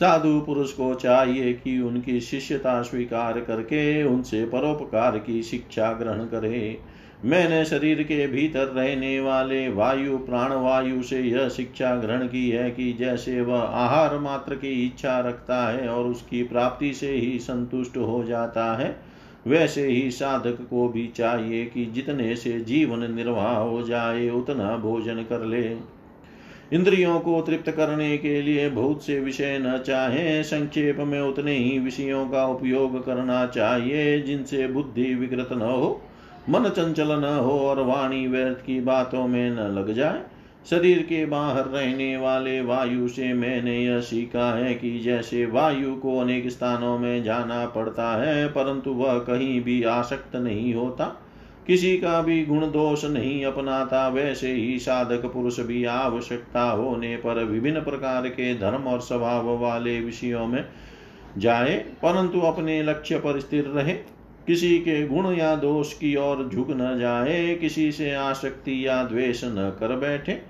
साधु 0.00 0.40
पुरुष 0.40 0.72
को 0.72 0.94
चाहिए 0.94 1.52
कि 1.52 1.80
उनकी 1.80 2.20
शिष्यता 2.20 2.82
स्वीकार 2.82 3.40
करके 3.40 4.04
उनसे 4.04 4.44
परोपकार 4.44 5.18
की 5.18 5.42
शिक्षा 5.42 5.92
ग्रहण 5.92 6.24
करे। 6.24 6.78
मैंने 7.24 7.64
शरीर 7.64 8.02
के 8.02 8.26
भीतर 8.26 8.64
रहने 8.64 9.20
वाले 9.20 9.68
वायु 9.68 10.18
प्राण 10.18 10.52
वायु 10.52 11.02
से 11.02 11.20
यह 11.20 11.48
शिक्षा 11.48 11.96
ग्रहण 11.96 12.26
की 12.26 12.50
है 12.50 12.70
कि 12.70 12.92
जैसे 12.92 13.40
वह 13.40 13.58
आहार 13.58 14.18
मात्र 14.18 14.54
की 14.54 14.86
इच्छा 14.86 15.18
रखता 15.20 15.72
है 15.72 15.88
और 15.88 16.04
उसकी 16.04 16.42
प्राप्ति 16.42 16.92
से 16.92 17.10
ही 17.10 17.38
संतुष्ट 17.38 17.96
हो 17.96 18.24
जाता 18.24 18.76
है, 18.76 18.96
वैसे 19.46 19.86
ही 19.86 20.10
साधक 20.10 20.58
को 20.70 20.88
भी 20.88 21.06
चाहिए 21.06 21.64
कि 21.64 21.86
जितने 21.86 22.36
से 22.36 22.60
जीवन 22.60 23.14
निर्वाह 23.14 23.56
हो 23.56 23.82
जाए, 23.82 24.28
उतना 24.30 24.76
भोजन 24.76 25.14
कर 25.14 25.44
ले। 25.44 25.76
इंद्रियों 26.72 27.20
को 27.20 27.40
तृप्त 27.40 27.70
करने 27.70 28.18
के 28.18 28.42
लिए 28.42 28.70
बहुत 28.70 29.04
से 29.04 29.20
विषय 29.20 29.58
न 29.62 29.78
चाहे, 29.78 30.42
संक्षेप 30.42 30.96
में 30.98 31.20
उतने 31.20 31.56
ही 31.56 31.78
विषयों 31.78 32.28
का 32.28 32.46
उपयोग 32.46 33.06
करना 33.06 33.46
चाहिए 33.46 34.20
जिनसे 34.20 34.68
बुद्धि 34.68 35.14
विकृत 35.14 35.48
न 35.52 35.60
हो। 35.60 36.02
मन 36.48 36.68
चंचल 36.68 37.12
न 37.20 37.24
हो 37.24 37.58
और 37.60 37.80
वाणी 37.80 38.26
व्यर्थ 38.26 38.56
की 38.56 38.80
बातों 38.80 39.26
में 39.28 39.50
न 39.50 39.58
लग 39.78 39.92
जाए। 39.92 40.22
शरीर 40.70 40.98
के 40.98 41.26
बाहर 41.26 41.64
रहने 41.64 42.16
वाले 42.16 42.60
वायु 42.60 43.08
से 43.08 43.32
मैंने 43.32 43.78
यह 43.78 44.00
सीखा 44.00 44.54
है 44.56 44.74
कि 44.74 44.98
जैसे 44.98 45.46
वायु 45.46 45.94
को 45.96 46.18
अनेक 46.18 46.48
स्थानों 46.50 46.98
में 46.98 47.22
जाना 47.22 47.66
पड़ता 47.66 48.22
है, 48.22 48.46
परंतु 48.48 48.90
वह 48.90 49.18
कहीं 49.18 49.60
भी 49.60 49.82
आसक्त 49.82 50.36
नहीं 50.36 50.74
होता। 50.74 51.04
किसी 51.66 51.96
का 51.98 52.20
भी 52.20 52.44
गुण 52.46 52.60
दोष 52.60 53.04
नहीं 53.04 53.44
अपनाता, 53.44 54.08
वैसे 54.08 54.52
ही 54.52 54.78
साधक 54.78 55.26
पुरुष 55.26 55.60
भी 55.60 55.84
आवश्यकता 55.84 56.62
होने 56.62 57.16
पर 57.16 57.44
विभिन्न 57.44 57.80
प्रकार 57.80 58.28
के 58.28 58.54
धर्म 58.54 58.82
और 58.82 59.00
स्वभाव 59.00 59.58
वाले 59.58 60.00
विषयों 60.00 60.46
में 60.46 60.64
जाए, 61.38 61.76
परंतु 61.76 62.40
अपने 62.40 62.82
लक्ष्य 62.82 63.18
पर 63.18 63.40
स्थिर 63.40 63.64
रहे। 63.64 63.96
किसी 64.46 64.78
के 64.78 65.06
गुण 65.06 65.34
या 65.34 65.56
दोष 65.56 65.92
की 65.92 66.16
ओर 66.16 66.50
झुक 66.52 66.66
न 66.70 66.98
जाए, 66.98 67.54
किसी 67.54 67.92
से 67.92 68.14
आसक्ति 68.14 68.86
या 68.86 69.04
द्वेष 69.04 69.44
न 69.44 69.76
कर 69.80 69.96
बैठे। 69.96 70.42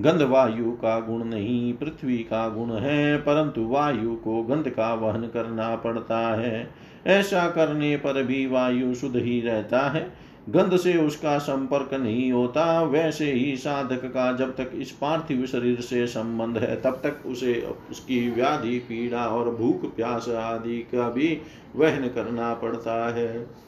गंध 0.00 0.22
वायु 0.22 0.72
का 0.72 1.00
गुण 1.00 1.24
नहीं, 1.24 1.74
पृथ्वी 1.74 2.18
का 2.18 2.48
गुण 2.48 2.72
है, 2.72 3.16
परंतु 3.16 3.68
वायु 3.68 4.16
को 4.16 4.42
गंध 4.42 4.70
का 4.70 4.94
वहन 4.94 5.22
करना 5.22 5.76
पड़ता 5.76 6.18
है। 6.18 6.70
ऐसा 7.06 7.50
करने 7.50 7.96
पर 7.96 8.22
भी 8.22 8.46
वायु 8.46 8.94
शुद्ध 8.94 9.16
ही 9.16 9.40
रहता 9.40 9.80
है। 9.80 10.21
गंध 10.48 10.76
से 10.76 10.98
उसका 10.98 11.38
संपर्क 11.38 11.94
नहीं 11.94 12.32
होता। 12.32 12.82
वैसे 12.82 13.32
ही 13.32 13.56
साधक 13.56 14.04
का 14.04 14.32
जब 14.32 14.56
तक 14.56 14.70
इस 14.74 14.90
पार्थिव 14.90 15.46
शरीर 15.46 15.80
से 15.80 16.06
संबंध 16.06 16.58
है, 16.58 16.80
तब 16.80 17.00
तक 17.06 17.26
उसे 17.26 17.68
उसकी 17.90 18.30
व्याधि, 18.30 18.78
पीड़ा 18.78 19.26
और 19.26 19.54
भूख, 19.56 19.96
प्यास 19.96 20.28
आदि 20.28 20.78
का 20.78 21.10
भी 21.10 21.38
वहन 21.76 22.08
करना 22.08 22.54
पड़ता 22.54 23.14
है। 23.14 23.62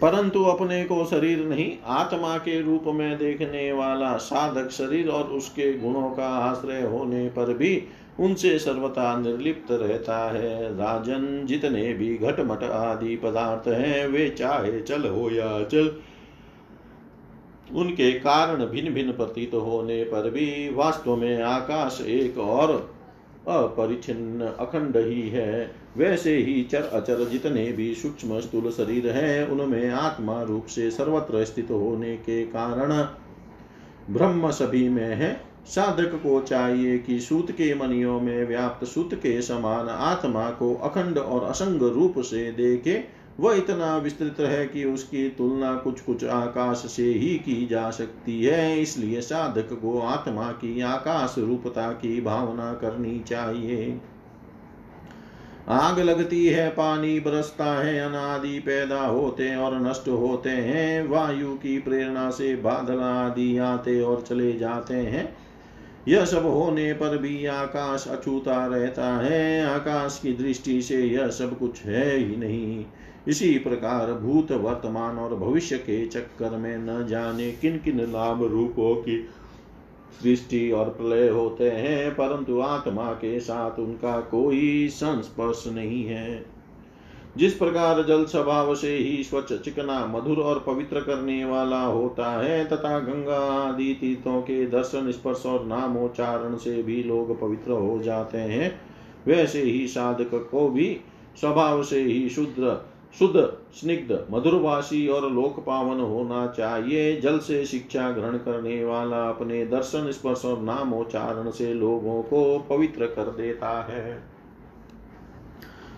परंतु 0.00 0.44
अपने 0.44 0.84
को 0.84 1.04
शरीर 1.04 1.46
नहीं, 1.46 1.72
आत्मा 1.86 2.38
के 2.38 2.60
रूप 2.60 2.84
में 2.86 3.18
देखने 3.18 3.72
वाला 3.72 4.16
साधक 4.16 4.70
शरीर 4.70 5.08
और 5.08 5.24
उसके 5.24 5.78
गुणों 5.78 6.10
का 6.10 6.28
आश्रय 6.28 6.82
होने 6.82 7.28
पर 7.28 7.54
भी 7.54 7.82
उनसे 8.20 8.58
सर्वथा 8.58 9.16
निर्लिप्त 9.18 9.70
रहता 9.72 10.18
है। 10.30 10.76
राजन 10.76 11.46
जितने 11.46 11.92
भी 11.94 12.16
घटमट 12.16 12.62
आदि 12.62 13.16
पदार्थ 13.16 13.68
हैं, 13.68 14.06
वे 14.06 14.28
चाहे 14.28 14.80
चल 14.80 15.08
हो 15.08 15.30
या 15.30 15.62
चल, 15.64 15.92
उनके 17.74 18.10
कारण 18.12 18.64
भिन्न 18.66 18.92
भिन्न 18.94 19.12
प्रतीत 19.12 19.54
होने 19.54 20.02
पर 20.04 20.30
भी 20.30 20.74
वास्तव 20.74 21.16
में 21.16 21.42
आकाश 21.42 22.00
एक 22.00 22.38
और 22.38 22.72
अपरिचिन्न 23.48 24.44
अखंड 24.58 24.96
ही 24.96 25.28
है। 25.28 25.70
वैसे 25.96 26.36
ही 26.36 26.62
चर 26.62 26.82
अचर 26.82 27.24
जितने 27.24 27.72
भी 27.72 27.94
सूक्ष्म 27.94 28.40
स्थूल 28.40 28.70
शरीर 28.70 29.08
हैं, 29.10 29.48
उनमें 29.48 29.90
आत्मा 29.90 30.42
रूप 30.42 30.66
से 30.66 30.90
सर्वत्र 30.90 31.44
स्थित 31.44 31.70
होने 31.70 32.16
के 32.16 32.42
कारण 32.46 32.92
ब्रह्म 34.10 34.50
सभी 34.50 34.88
में 34.88 35.14
है। 35.14 35.53
साधक 35.66 36.20
को 36.22 36.40
चाहिए 36.40 36.98
कि 36.98 37.20
सूत 37.20 37.50
के 37.50 37.74
मनियों 37.74 38.20
में 38.20 38.48
व्याप्त 38.48 38.86
सूत 38.86 39.14
के 39.14 39.42
समान 39.42 39.88
आत्मा 39.88 40.50
को 40.50 40.74
अखंड 40.74 41.18
और 41.18 41.44
असंग 41.44 41.82
रूप 41.82 42.14
से 42.18 42.52
देखे, 42.52 43.04
वह 43.40 43.56
इतना 43.56 43.96
विस्तृत 43.96 44.36
है 44.40 44.66
कि 44.66 44.84
उसकी 44.84 45.28
तुलना 45.28 45.74
कुछ 45.74 46.00
कुछ 46.00 46.24
आकाश 46.24 46.76
से 46.76 47.04
ही 47.04 47.34
की 47.34 47.66
जा 47.66 47.90
सकती 47.90 48.44
है। 48.44 48.80
इसलिए 48.80 49.20
साधक 49.20 49.68
को 49.72 50.00
आत्मा 50.00 50.52
की 50.52 50.80
आकाश 50.80 51.34
रूपता 51.38 51.92
की 51.92 52.20
भावना 52.20 52.72
करनी 52.72 53.20
चाहिए। 53.20 54.00
आग 55.68 55.98
लगती 55.98 56.46
है, 56.46 56.68
पानी 56.68 57.20
बरसता 57.20 57.84
है, 57.84 57.98
अनादि 58.00 58.58
पैदा 58.58 59.00
होते 59.00 59.56
और 59.56 59.80
नष्ट 59.80 60.08
होते 60.08 60.50
हैं, 60.50 61.08
वायु 61.08 61.54
की 61.54 61.78
प्रेरणा 61.78 62.30
से 62.30 62.56
बादल 62.56 63.00
आदि 63.00 63.58
आते 63.58 64.00
और 64.00 64.20
चले 64.20 64.52
जाते 64.52 64.94
हैं। 64.94 65.43
यह 66.08 66.24
सब 66.24 66.46
होने 66.46 66.92
पर 66.92 67.18
भी 67.18 67.46
आकाश 67.46 68.08
अछूता 68.08 68.66
रहता 68.66 69.16
है। 69.16 69.64
आकाश 69.66 70.20
की 70.22 70.32
दृष्टि 70.32 70.82
से 70.82 71.02
यह 71.02 71.28
सब 71.28 71.58
कुछ 71.58 71.82
है 71.82 72.16
ही 72.16 72.36
नहीं। 72.36 72.84
इसी 73.28 73.58
प्रकार 73.58 74.12
भूत 74.12 74.52
वर्तमान 74.52 75.18
और 75.18 75.36
भविष्य 75.36 75.78
के 75.78 76.06
चक्कर 76.06 76.56
में 76.56 76.76
न 76.78 77.06
जाने 77.06 77.50
किन 77.52 77.78
किन 77.78 78.00
लाभ 78.00 78.42
रूपों 78.42 78.94
की 78.94 79.28
सृष्टि 80.22 80.70
और 80.70 80.88
प्रलय 80.88 81.28
होते 81.28 81.70
हैं, 81.70 82.10
परंतु 82.10 82.60
आत्मा 82.60 83.12
के 83.12 83.40
साथ 83.40 83.78
उनका 83.78 84.20
कोई 84.20 84.88
संस्पर्श 84.88 85.64
नहीं 85.66 86.04
है। 86.04 86.53
जिस 87.36 87.54
प्रकार 87.54 88.02
जल 88.02 88.24
स्वभाव 88.24 88.74
से 88.74 88.96
ही 88.96 89.24
स्वच्छ 89.24 89.52
चिकना, 89.52 90.06
मधुर 90.06 90.38
और 90.38 90.64
पवित्र 90.66 91.00
करने 91.00 91.44
वाला 91.44 91.80
होता 91.80 92.30
है, 92.42 92.64
तथा 92.64 92.98
गंगा 92.98 93.38
आदि 93.38 93.96
तीर्थों 94.00 94.42
के 94.42 94.66
दर्शन, 94.66 95.10
स्पर्श 95.10 95.46
और 95.46 95.66
नामोच्चारण 95.66 96.56
से 96.56 96.82
भी 96.82 97.02
लोग 97.02 97.40
पवित्र 97.40 97.72
हो 97.72 98.02
जाते 98.02 98.38
हैं, 98.38 98.80
वैसे 99.26 99.62
ही 99.62 99.88
साधक 99.88 100.48
को 100.50 100.68
भी 100.68 101.00
स्वभाव 101.40 101.82
से 101.82 102.02
ही 102.02 102.28
शुद्ध 102.28 102.80
शुद्ध, 103.18 103.52
स्निग्ध, 103.74 104.26
मधुरवासी 104.30 105.08
और 105.08 105.32
लोक 105.32 105.60
पावन 105.60 106.00
होना 106.00 106.46
चाहिए। 106.46 107.20
जल 107.20 107.38
से 107.38 107.64
शिक्षा 107.64 108.10
ग्रहण 108.10 108.36
करने 108.36 108.84
वाला 108.84 109.28
अपने 109.28 109.66
दर्शन, 109.66 110.10
स्पर्श 110.12 110.44
और 110.44 110.62
नामोच्चारण 110.62 111.50
से 111.50 111.74
लोगों 111.74 112.22
को 112.22 112.58
पवित्र 112.70 113.06
कर 113.06 113.30
देता 113.30 113.82
है। 113.82 114.33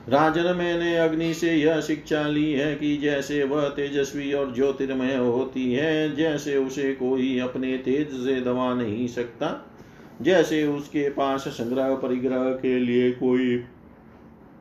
राजन, 0.06 0.54
मैंने 0.56 0.96
अग्नि 0.96 1.32
से 1.34 1.52
यह 1.52 1.80
शिक्षा 1.80 2.22
ली 2.22 2.52
है 2.52 2.74
कि 2.74 2.96
जैसे 2.96 3.42
वह 3.44 3.68
तेजस्वी 3.68 4.32
और 4.32 4.54
ज्योतिर्मय 4.54 5.14
होती 5.14 5.72
है, 5.72 6.14
जैसे 6.16 6.56
उसे 6.56 6.92
कोई 6.94 7.38
अपने 7.38 7.76
तेज 7.78 8.10
से 8.24 8.40
दबा 8.40 8.72
नहीं 8.74 9.06
सकता, 9.08 9.48
जैसे 10.22 10.64
उसके 10.66 11.08
पास 11.08 11.48
संग्रह 11.48 11.94
परिग्रह 11.94 12.50
के 12.52 12.78
लिए 12.78 13.10
कोई 13.12 13.56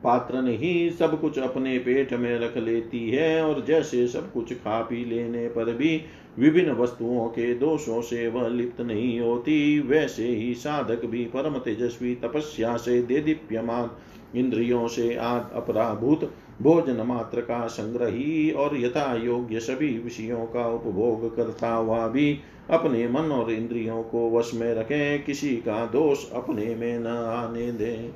पात्र 0.04 0.42
नहीं, 0.42 0.90
सब 0.90 1.20
कुछ 1.20 1.38
अपने 1.38 1.78
पेट 1.78 2.12
में 2.12 2.38
रख 2.38 2.56
लेती 2.56 3.08
है 3.10 3.42
और 3.44 3.64
जैसे 3.64 4.06
सब 4.08 4.32
कुछ 4.32 4.52
खा 4.54 4.80
पी 4.80 5.04
लेने 5.04 5.46
पर 5.48 5.72
भी 5.72 6.00
विभिन्न 6.38 6.72
वस्तुओं 6.72 7.26
के 7.28 7.52
दोषों 7.54 8.00
से 8.02 8.26
वह 8.28 8.48
लिप्त 8.48 8.80
नहीं 8.80 9.18
होती, 9.20 9.80
वैसे 9.80 10.26
ही 10.26 10.54
साधक 10.54 11.04
भी 11.04 11.24
परम 11.24 11.58
तेजस्वी 11.58 12.14
तपस्या 12.14 12.76
से 12.76 13.00
दे 13.02 13.20
दीप्यमान 13.20 13.90
इंद्रियों 14.34 14.88
से 14.88 15.14
अपराभूत 15.14 16.32
भोजन 16.62 17.00
मात्र 17.06 17.40
का 17.40 17.66
संग्रही 17.66 18.50
और 18.50 18.76
यथा 18.80 19.14
योग्य 19.14 19.60
सभी 19.60 19.98
विषयों 19.98 20.44
का 20.46 20.66
उपभोग 20.68 21.36
करता 21.36 21.74
हुआ 21.74 22.08
भी 22.08 22.38
अपने 22.70 23.08
मन 23.08 23.32
और 23.32 23.50
इंद्रियों 23.52 24.02
को 24.02 24.30
वश 24.30 24.50
में 24.54 24.74
रखें, 24.74 25.24
किसी 25.24 25.56
का 25.56 25.86
दोष 25.86 26.30
अपने 26.32 26.74
में 26.74 26.98
न 26.98 27.06
आने 27.06 27.72
दें। 27.72 28.10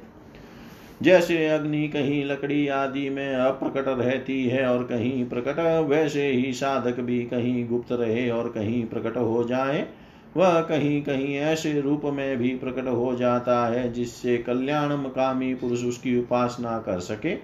जैसे 1.03 1.49
अग्नि 1.49 1.89
कहीं 1.89 2.25
लकड़ी 2.25 2.69
आदि 2.69 3.11
में 3.11 3.35
अप्रकट 3.35 3.89
रहती 3.89 4.45
है 4.45 4.67
और 4.67 4.85
कहीं 4.85 5.29
प्रकट, 5.29 5.87
वैसे 5.89 6.27
ही 6.29 6.53
साधक 6.53 7.01
भी 7.01 7.23
कहीं 7.23 7.69
गुप्त 7.69 7.93
रहे 7.93 8.31
और 8.31 8.49
कहीं 8.49 8.87
प्रकट 8.87 9.17
हो 9.17 9.45
जाए। 9.45 9.89
वह 10.37 10.61
कहीं 10.61 11.03
कहीं 11.03 11.35
ऐसे 11.37 11.81
रूप 11.81 12.03
में 12.05 12.37
भी 12.37 12.49
प्रकट 12.49 12.89
हो 12.89 13.15
जाता 13.17 13.67
है 13.67 13.93
जिससे 13.93 14.37
कल्याण 14.39 14.93
मकामी 14.93 15.55
पुरुष 15.55 15.85
उसकी 15.85 16.19
उपासना 16.19 16.79
कर 16.79 17.01
सके। 17.01 17.35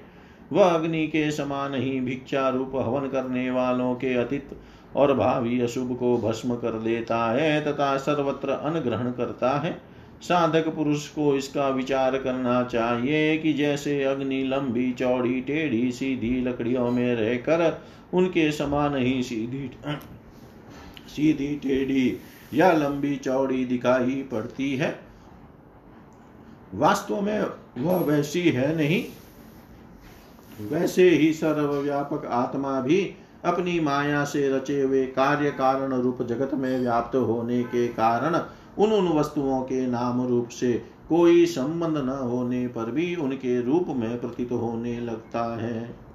वह 0.52 0.64
अग्नि 0.64 1.06
के 1.06 1.30
समान 1.30 1.74
ही 1.74 2.00
भिक्षा 2.00 2.48
रूप 2.48 2.72
हवन 2.76 3.08
करने 3.08 3.50
वालों 3.50 3.94
के 3.94 4.14
अतीत 4.14 4.50
और 4.96 5.14
भावी 5.14 5.60
अशुभ 5.60 5.96
को 5.96 6.16
भस्म 6.18 6.54
कर 6.54 6.78
देता 6.80 7.30
है 7.32 7.60
तथा 7.60 7.96
सर्वत्र 7.96 8.50
अनुग्रहण 8.50 9.10
करता 9.10 9.50
है। 9.58 9.82
साधक 10.22 10.68
पुरुष 10.68 11.08
को 11.08 11.34
इसका 11.36 11.68
विचार 11.68 12.18
करना 12.18 12.62
चाहिए 12.62 13.36
कि 13.38 13.52
जैसे 13.52 14.02
अग्नि 14.04 14.42
लंबी, 14.44 14.92
चौड़ी, 14.92 15.40
टेढ़ी, 15.40 15.92
सीधी 15.92 16.40
लकड़ियों 16.40 16.90
में 16.90 17.14
रहकर 17.14 17.82
उनके 18.14 18.52
समान 18.52 18.96
ही 18.96 19.22
सीधी 19.22 19.70
सीधी, 21.08 21.54
टेढ़ी 21.56 22.18
या 22.54 22.72
लंबी 22.72 23.16
चौड़ी 23.16 23.64
दिखाई 23.64 24.22
पड़ती 24.32 24.76
है। 24.76 24.98
वास्तव 26.74 27.20
में 27.20 27.46
वह 27.78 27.96
वैसी 27.96 28.48
है 28.50 28.74
नहीं। 28.76 29.04
वैसे 30.68 31.08
ही 31.10 31.32
सर्वव्यापक 31.32 32.26
आत्मा 32.26 32.80
भी 32.80 33.00
अपनी 33.44 33.78
माया 33.80 34.24
से 34.24 34.48
रचे 34.56 34.80
हुए 34.82 35.04
कार्य 35.06 35.50
कारण 35.50 35.92
रूप 35.92 36.22
जगत 36.22 36.54
में 36.54 36.78
व्याप्त 36.80 37.16
होने 37.16 37.62
के 37.62 37.86
कारण 37.88 38.40
उन 38.78 38.92
उन 38.92 39.08
वस्तुओं 39.08 39.60
के 39.60 39.86
नाम 39.86 40.26
रूप 40.26 40.48
से 40.48 40.72
कोई 41.08 41.44
संबंध 41.46 41.96
न 41.96 42.08
होने 42.08 42.66
पर 42.68 42.90
भी 42.90 43.14
उनके 43.14 43.60
रूप 43.62 43.86
में 43.88 44.20
प्रतीत 44.20 44.52
होने 44.52 44.98
लगता 45.00 45.44
है। 45.56 46.05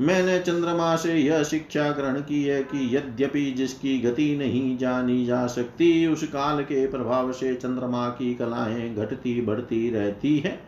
मैंने 0.00 0.38
चंद्रमा 0.38 0.96
से 0.96 1.14
यह 1.14 1.42
शिक्षा 1.42 1.90
ग्रहण 1.90 2.20
की 2.20 2.44
है 2.44 2.62
कि 2.62 2.96
यद्यपि 2.96 3.50
जिसकी 3.50 3.98
गति 3.98 4.36
नहीं 4.36 4.78
जानी 4.78 5.26
जा 5.26 5.46
सकती, 5.46 6.06
उस 6.06 6.28
काल 6.28 6.62
के 6.62 6.86
प्रभाव 6.86 7.32
से 7.32 7.54
चंद्रमा 7.54 8.08
की 8.08 8.34
कलाएँ 8.34 8.94
घटती 8.94 9.40
बढ़ती 9.40 9.90
रहती 9.90 10.38
है। 10.38 10.60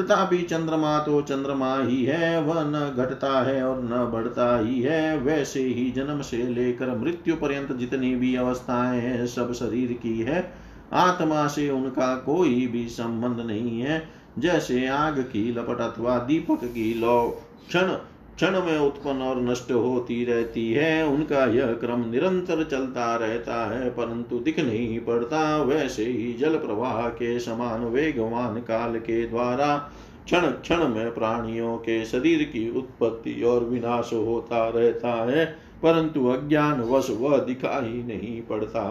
तथापि 0.00 0.38
चंद्रमा 0.38 0.98
तो 0.98 1.22
चंद्रमा 1.22 1.82
ही 1.82 2.04
है, 2.04 2.42
वह 2.42 2.54
न 2.56 2.94
घटता 2.96 3.42
है 3.42 3.64
और 3.64 3.84
न 3.84 4.10
बढ़ता 4.12 4.58
ही 4.58 4.82
है। 4.82 5.18
वैसे 5.18 5.62
ही 5.62 5.90
जन्म 5.90 6.20
से 6.20 6.36
लेकर 6.36 6.96
मृत्यु 6.96 7.36
पर्यंत 7.36 7.72
जितनी 7.72 8.16
भी 8.16 8.36
अवस्थाएँ 8.36 9.00
हैं, 9.00 9.26
सब 9.26 9.52
शरीर 9.52 9.92
की 9.92 10.20
है। 10.20 10.52
आत्मा 10.92 11.46
से 11.46 11.70
उनका 11.70 12.14
कोई 12.16 12.66
भी 12.66 12.88
संबंध 12.88 13.46
नहीं 13.46 13.80
है। 13.80 14.08
जैसे 14.38 14.86
आग 14.86 15.20
की 15.20 15.52
लपट 15.52 15.80
अथवा 15.80 16.18
दीपक 16.18 16.64
की 16.64 16.94
लो 16.94 17.42
क्षण 17.68 17.92
क्षण 18.40 18.60
में 18.62 18.78
उत्पन्न 18.78 19.22
और 19.22 19.40
नष्ट 19.40 19.72
होती 19.72 20.24
रहती 20.24 20.72
है। 20.72 21.06
उनका 21.06 21.44
यह 21.44 21.72
क्रम 21.72 22.10
निरंतर 22.10 22.62
चलता 22.64 23.16
रहता 23.16 23.56
है, 23.70 23.90
परंतु 23.90 24.38
दिख 24.38 24.58
नहीं 24.60 25.00
पड़ता। 25.00 25.62
वैसे 25.62 26.04
ही 26.04 26.32
जल 26.32 26.56
प्रवाह 26.56 27.08
के 27.08 27.38
समान 27.40 27.84
वेगवान 27.84 28.60
काल 28.60 28.98
के 28.98 29.26
द्वारा 29.26 29.76
क्षण 30.24 30.40
क्षण 30.40 30.88
में 30.88 31.14
प्राणियों 31.14 31.76
के 31.76 32.04
शरीर 32.04 32.42
की 32.42 32.68
उत्पत्ति 32.78 33.42
और 33.42 33.64
विनाश 33.64 34.10
होता 34.12 34.68
रहता 34.68 35.12
है, 35.30 35.44
परंतु 35.82 36.26
अज्ञान 36.26 36.80
वश 36.80 37.10
वह 37.10 37.38
दिखाई 37.38 38.02
नहीं 38.06 38.42
पड़ता। 38.42 38.86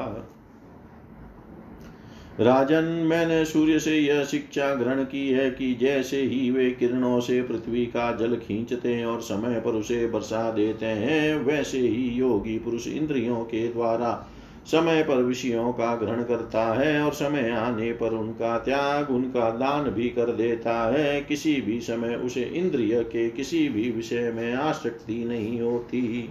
राजन, 2.39 2.83
मैंने 2.83 3.45
सूर्य 3.45 3.79
से 3.79 3.97
यह 3.97 4.23
शिक्षा 4.23 4.75
ग्रहण 4.75 5.03
की 5.03 5.29
है 5.29 5.51
कि 5.51 5.75
जैसे 5.75 6.21
ही 6.21 6.51
वे 6.51 6.71
किरणों 6.71 7.19
से 7.19 7.41
पृथ्वी 7.41 7.85
का 7.85 8.15
जल 8.15 8.35
खींचते 8.35 8.93
हैं 8.93 9.05
और 9.05 9.21
समय 9.21 9.59
पर 9.59 9.71
उसे 9.71 10.07
बरसा 10.07 10.51
देते 10.51 10.85
हैं, 10.85 11.35
वैसे 11.35 11.79
ही 11.79 12.09
योगी 12.09 12.59
पुरुष 12.59 12.87
इंद्रियों 12.87 13.35
के 13.35 13.67
द्वारा 13.67 14.27
समय 14.65 15.03
पर 15.03 15.15
विषयों 15.15 15.73
का 15.73 15.95
ग्रहण 15.95 16.23
करता 16.23 16.73
है 16.73 17.01
और 17.01 17.13
समय 17.13 17.49
आने 17.49 17.91
पर 17.91 18.09
उनका 18.09 18.57
त्याग, 18.57 19.11
उनका 19.11 19.49
दान 19.49 19.89
भी 19.89 20.09
कर 20.09 20.31
देता 20.31 20.91
है। 20.91 21.21
किसी 21.21 21.61
भी 21.61 21.79
समय 21.81 22.15
उसे 22.15 22.41
इंद्रिय 22.41 23.03
के 23.03 23.29
किसी 23.29 23.69
भी 23.69 23.91
विषय 23.91 24.31
में 24.31 24.53
आसक्ति 24.53 25.25
नहीं 25.25 25.61
होती। 25.61 26.29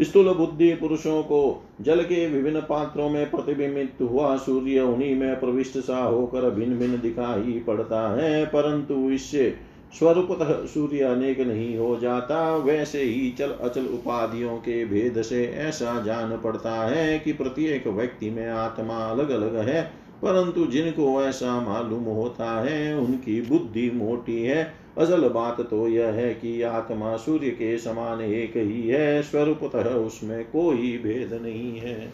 स्थूल 0.00 0.34
बुद्धि 0.34 0.74
पुरुषों 0.74 1.22
को 1.22 1.63
जल 1.80 2.02
के 2.02 2.26
विभिन्न 2.26 2.60
पात्रों 2.60 3.08
में 3.10 3.30
प्रतिबिंबित 3.30 4.02
हुआ 4.02 4.36
सूर्य, 4.36 4.80
उन्हीं 4.80 5.14
में 5.16 5.40
प्रविष्ट 5.40 5.78
सा 5.78 5.96
होकर 5.96 6.50
भिन्न 6.50 6.78
भिन्न 6.78 7.00
दिखाई 7.00 7.62
पड़ता 7.66 8.08
है, 8.16 8.44
परंतु 8.46 9.10
इससे 9.10 9.54
स्वरूपतः 9.98 10.52
सूर्य 10.66 11.00
अनेक 11.00 11.40
नहीं 11.40 11.76
हो 11.76 11.96
जाता। 11.96 12.56
वैसे 12.56 13.02
ही 13.02 13.30
चल 13.30 13.50
अचल 13.50 13.86
उपाधियों 13.86 14.56
के 14.56 14.84
भेद 14.84 15.20
से 15.22 15.44
ऐसा 15.46 16.00
जान 16.02 16.36
पड़ता 16.36 16.74
है 16.86 17.18
कि 17.18 17.32
प्रत्येक 17.32 17.86
व्यक्ति 17.86 18.30
में 18.30 18.48
आत्मा 18.48 18.96
अलग 18.96 19.30
अलग 19.30 19.56
है, 19.68 19.82
परंतु 20.22 20.66
जिनको 20.66 21.22
ऐसा 21.22 21.60
मालूम 21.60 22.04
होता 22.04 22.50
है, 22.64 22.96
उनकी 22.98 23.40
बुद्धि 23.40 23.90
मोटी 23.94 24.42
है। 24.42 24.83
असल 24.98 25.28
बात 25.28 25.60
तो 25.60 25.86
यह 25.88 26.06
है 26.06 26.34
कि 26.34 26.62
आत्मा 26.62 27.16
सूर्य 27.16 27.50
के 27.50 27.78
समान 27.78 28.20
एक 28.20 28.56
ही 28.56 28.88
है, 28.88 29.22
स्वरूपतः 29.22 29.88
उसमें 29.90 30.44
कोई 30.44 30.98
भेद 30.98 31.32
नहीं 31.42 31.78
है। 31.78 32.12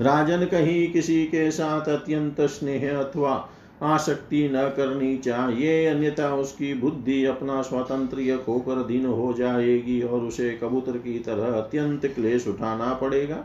राजन 0.00 0.44
कहीं 0.44 0.92
किसी 0.92 1.24
के 1.24 1.50
साथ 1.50 1.88
अत्यंत 1.88 2.40
स्नेह 2.40 2.98
अथवा 2.98 3.48
आसक्ति 3.82 4.48
न 4.48 4.68
करनी 4.68 5.16
चाहिए, 5.16 5.86
अन्यथा 5.86 6.34
उसकी 6.34 6.72
बुद्धि 6.74 7.24
अपना 7.24 7.62
स्वातंत्र 7.62 8.36
खोकर 8.36 8.82
दिन 8.82 9.06
हो 9.06 9.32
जाएगी 9.32 10.00
और 10.02 10.20
उसे 10.20 10.50
कबूतर 10.62 10.92
की 10.92 11.18
तरह 11.18 11.56
अत्यंत 11.58 12.06
क्लेश 12.06 12.48
उठाना 12.48 12.92
पड़ेगा। 12.94 13.44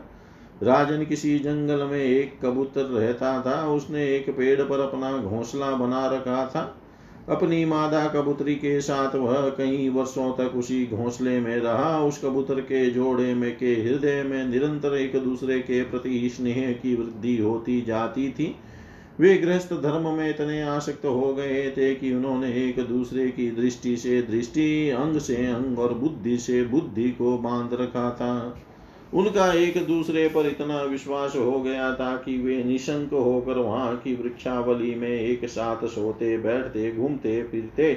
राजन 0.62 1.04
किसी 1.04 1.38
जंगल 1.38 1.82
में 1.82 1.98
एक 1.98 2.38
कबूतर 2.42 2.82
रहता 2.82 3.40
था, 3.40 3.66
उसने 3.68 4.06
एक 4.16 4.30
पेड़ 4.30 4.62
पर 4.62 4.80
अपना 4.80 5.16
घोंसला 5.18 5.70
बना 5.70 6.06
रखा 6.06 6.46
था। 6.46 6.80
अपनी 7.28 7.64
मादा 7.64 8.08
कबूतरी 8.08 8.54
के 8.54 8.80
साथ 8.80 9.14
वह 9.14 9.48
कई 9.48 9.88
वर्षों 9.88 10.32
तक 10.32 10.56
उसी 10.56 10.86
घोंसले 10.86 11.40
में 11.40 11.56
रहा, 11.56 12.04
उस 12.04 12.24
कबूतर 12.24 12.60
के 12.60 12.90
जोड़े 12.90 13.34
में, 13.34 13.56
के 13.56 13.74
हृदय 13.74 14.22
में 14.22 14.46
निरंतर 14.46 14.96
एक 14.96 15.16
दूसरे 15.16 15.60
के 15.60 15.82
प्रति 15.82 16.30
स्नेह 16.34 16.72
की 16.72 16.94
वृद्धि 16.96 17.36
होती 17.36 17.82
जाती 17.82 18.30
थी। 18.30 18.56
वे 19.20 19.38
गृहस्थ 19.38 19.72
धर्म 19.72 20.08
में 20.08 20.30
इतने 20.30 20.62
आसक्त 20.62 21.04
हो 21.04 21.34
गए 21.34 21.70
थे 21.76 21.94
कि 21.94 22.14
उन्होंने 22.14 22.50
एक 22.52 22.80
दूसरे 22.80 23.28
की 23.28 23.50
दृष्टि 23.50 23.96
से 23.96 24.22
दृष्टि, 24.22 24.90
अंग 24.90 25.18
से 25.18 25.36
अंग 25.36 25.78
और 25.78 25.94
बुद्धि 25.94 26.38
से 26.38 26.62
बुद्धि 26.62 27.10
को 27.10 27.38
बाँध 27.38 27.74
रखा 27.74 28.10
था। 28.10 28.60
उनका 29.14 29.52
एक 29.52 29.86
दूसरे 29.86 30.28
पर 30.28 30.46
इतना 30.46 30.82
विश्वास 30.82 31.36
हो 31.36 31.60
गया 31.60 31.94
था 31.94 32.16
कि 32.16 32.38
वे 32.38 32.64
निशंक 32.64 33.12
होकर 33.12 33.58
वहाँ 33.58 33.96
की 33.96 34.14
वृक्षावली 34.14 34.94
में 34.94 35.08
एक 35.08 35.44
साथ 35.44 35.86
सोते, 35.86 36.38
बैठते, 36.38 36.92
घूमते, 36.92 37.42
फिरते, 37.42 37.94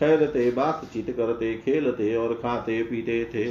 ठहरते, 0.00 0.50
बातचीत 0.50 1.10
करते, 1.10 1.54
खेलते 1.54 2.16
और 2.16 2.34
खाते 2.34 2.82
पीते 2.82 3.24
थे। 3.24 3.44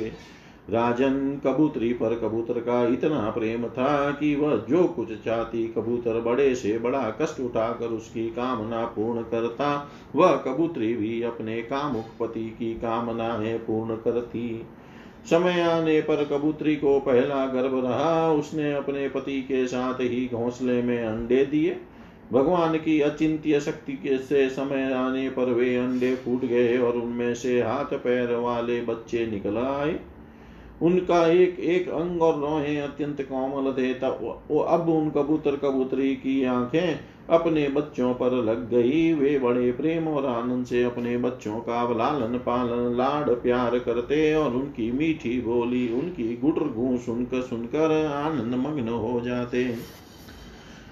राजन 0.70 1.42
कबूतरी 1.46 1.94
पर 1.94 2.16
कबूतर 2.16 2.60
का 2.60 2.88
इतना 2.88 3.30
प्रेम 3.30 3.68
था 3.68 4.12
कि 4.12 4.36
वह 4.36 4.56
जो 4.70 4.84
कुछ 4.84 5.08
चाहती 5.26 5.68
कबूतर 5.68 6.20
बड़े 6.22 6.56
से 6.56 6.78
बड़ा 6.80 7.18
कष्ट 7.22 7.40
उठाकर 7.40 7.86
उसकी 7.86 8.30
कामना 8.30 8.86
पूर्ण 8.86 9.22
करता, 9.22 9.92
वह 10.16 10.36
कबूतरी 10.36 10.94
भी 10.94 11.22
अपने 11.24 11.62
कामुक 11.62 12.06
पति 12.20 12.50
की 12.60 12.74
कामनाएँ 12.74 13.58
पूर्ण 13.58 13.96
करती। 13.96 14.64
समय 15.30 15.62
आने 15.62 16.02
पर 16.02 16.24
कबूतरी 16.26 16.76
को 16.76 17.00
पहला 17.00 17.46
गर्भ 17.46 17.86
रहा, 17.86 18.32
उसने 18.32 18.74
अपने 18.74 19.10
पति 19.10 19.42
के 19.42 19.68
साथ 19.68 19.94
ही 19.94 20.30
घोंसले 20.34 20.82
में 20.82 21.06
अंडे 21.06 21.46
दिए। 21.46 21.78
भगवान 22.34 22.78
की 22.78 23.00
अचिंत्य 23.02 23.60
शक्ति 23.60 23.94
के 23.94 24.18
से 24.18 24.50
समय 24.50 24.94
आने 24.94 25.30
पर 25.30 25.46
वे 25.46 25.76
अंडे 25.76 26.16
फूट 26.16 26.46
गए 26.46 26.78
और 26.78 26.94
उनमें 26.94 27.34
से 27.36 27.62
हाथ 27.62 27.98
पैर 27.98 28.36
वाले 28.36 28.82
बच्चे 28.82 29.26
निकल 29.28 29.58
आए। 29.58 30.00
उनका 30.82 31.26
एक 31.28 31.60
एक 31.60 31.90
अंग 31.90 32.22
और 32.22 32.40
रोहे 32.40 32.78
अत्यंत 32.78 33.22
कोमल 33.22 33.72
थे 33.74 33.92
वो 34.10 34.60
अब 34.60 34.90
उन 34.90 35.10
कबूतर 35.10 35.56
कबूतरी 35.56 36.16
की 36.16 36.44
आँखें 36.44 37.00
अपने 37.30 37.68
बच्चों 37.68 38.14
पर 38.14 38.32
लग 38.44 38.70
गई। 38.70 39.14
वे 39.14 39.40
बड़े 39.40 39.72
प्रेम 39.72 40.08
और 40.08 40.26
आनंद 40.26 40.66
से 40.66 40.84
अपने 40.84 41.18
बच्चों 41.18 41.56
का 41.60 41.82
लालन 41.94 42.38
पालन, 42.38 42.96
लाड 42.98 43.30
प्यार 43.44 43.80
करते 43.80 44.36
और 44.36 44.54
उनकी 44.54 44.92
मीठी 44.92 45.42
बोली, 45.42 45.94
उनकी 45.94 46.36
गुटर 46.36 46.68
गू 46.68 46.98
सुनकर 46.98 47.42
सुनकर 47.42 48.06
आनंद 48.06 48.56
मग्न 48.56 48.90
हो 48.90 49.22
जाते। 49.22 49.76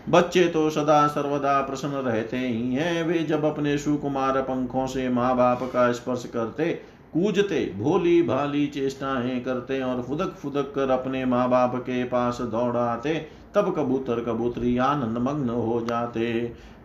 बच्चे 0.10 0.43
तो 0.48 0.69
सदा 0.69 1.08
सर्वदा 1.08 1.62
प्रसन्न 1.62 1.91
रहते 1.91 2.38
ही 2.38 2.73
हैं। 2.73 3.04
वे 3.04 3.19
जब 3.19 3.46
अपने 3.46 3.77
सुकुमार 3.77 4.42
पंखों 4.42 4.88
से 4.88 5.10
माँ 5.10 5.36
बाप 5.38 5.63
का 5.63 5.92
स्पर्श 5.92 6.25
करते 6.25 6.94
कूजते, 7.15 7.73
भोली 7.77 8.21
भाली 8.21 8.67
चेष्टाएँ 8.67 9.39
करते 9.39 9.81
और 9.81 10.01
फुदक 10.01 10.35
फुदक 10.35 10.71
कर 10.75 10.89
अपने 10.89 11.25
माँ 11.25 11.49
बाप 11.49 11.75
के 11.75 12.03
पास 12.03 12.37
दौड़ाते, 12.41 13.13
तब 13.55 13.73
कबूतर 13.77 14.23
कबूतरी 14.23 14.77
आनंद 14.77 15.17
मग्न 15.17 15.49
हो 15.49 15.81
जाते। 15.81 16.31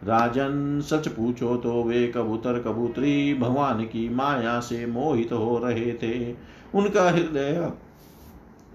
राजन, 0.04 0.80
सच 0.80 1.08
पूछो 1.08 1.56
तो 1.56 1.82
वे 1.82 2.06
कबूतर 2.08 2.58
कबूतरी 2.58 3.34
भगवान 3.34 3.84
की 3.84 4.08
माया 4.08 4.60
से 4.60 4.86
मोहित 4.86 5.32
हो 5.32 5.58
रहे 5.58 5.92
थे। 5.92 6.32
उनका 6.74 7.10
हृदय 7.10 7.72